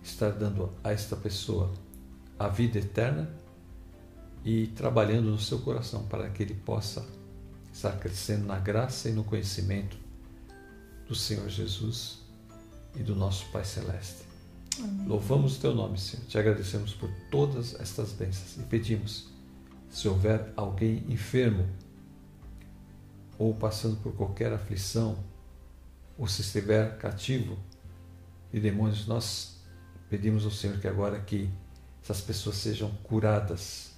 estar 0.03 0.31
dando 0.31 0.73
a 0.83 0.91
esta 0.91 1.17
pessoa 1.17 1.73
a 2.39 2.49
vida 2.49 2.79
eterna 2.79 3.31
e 4.45 4.67
trabalhando 4.69 5.31
no 5.31 5.39
seu 5.39 5.61
coração 5.61 6.05
para 6.07 6.29
que 6.31 6.43
ele 6.43 6.55
possa 6.55 7.07
estar 7.73 7.93
crescendo 7.99 8.47
na 8.47 8.59
graça 8.59 9.09
e 9.09 9.13
no 9.13 9.23
conhecimento 9.23 9.97
do 11.07 11.15
Senhor 11.15 11.49
Jesus 11.49 12.19
e 12.97 13.03
do 13.03 13.15
nosso 13.15 13.47
Pai 13.53 13.65
Celeste. 13.65 14.25
Amém. 14.79 15.07
Louvamos 15.07 15.57
o 15.57 15.61
teu 15.61 15.75
nome, 15.75 15.99
Senhor. 15.99 16.27
Te 16.27 16.39
agradecemos 16.39 16.95
por 16.95 17.11
todas 17.31 17.79
estas 17.79 18.13
bênçãos 18.13 18.57
e 18.57 18.67
pedimos, 18.69 19.29
se 19.91 20.09
houver 20.09 20.53
alguém 20.57 21.05
enfermo, 21.09 21.69
ou 23.39 23.55
passando 23.55 23.97
por 23.97 24.15
qualquer 24.15 24.53
aflição, 24.53 25.19
ou 26.19 26.27
se 26.27 26.43
estiver 26.43 26.97
cativo 26.99 27.59
de 28.53 28.61
demônios, 28.61 29.07
nós 29.07 29.61
pedimos 30.09 30.45
ao 30.45 30.51
Senhor 30.51 30.79
que 30.79 30.87
agora 30.87 31.21
que 31.21 31.51
essas 32.03 32.21
pessoas 32.21 32.57
sejam 32.57 32.91
curadas, 33.03 33.93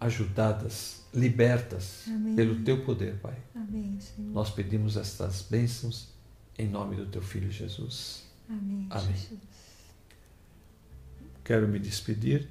ajudadas, 0.00 1.04
libertas 1.12 2.04
Amém. 2.08 2.34
pelo 2.34 2.62
teu 2.62 2.84
poder, 2.84 3.18
Pai. 3.20 3.36
Amém, 3.54 3.98
Senhor. 4.00 4.32
Nós 4.32 4.50
pedimos 4.50 4.96
estas 4.96 5.42
bênçãos 5.42 6.08
em 6.58 6.68
nome 6.68 6.96
do 6.96 7.06
teu 7.06 7.22
filho 7.22 7.50
Jesus. 7.50 8.24
Amém, 8.48 8.86
Amém. 8.90 9.12
Jesus. 9.12 9.40
Quero 11.44 11.68
me 11.68 11.78
despedir 11.78 12.48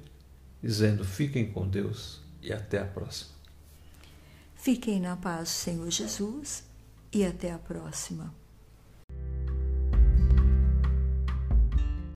dizendo: 0.62 1.04
fiquem 1.04 1.50
com 1.50 1.68
Deus 1.68 2.20
e 2.40 2.52
até 2.52 2.80
a 2.80 2.84
próxima. 2.84 3.33
Fiquem 4.64 4.98
na 4.98 5.14
paz, 5.14 5.50
Senhor 5.50 5.90
Jesus, 5.90 6.64
e 7.12 7.22
até 7.22 7.52
a 7.52 7.58
próxima. 7.58 8.34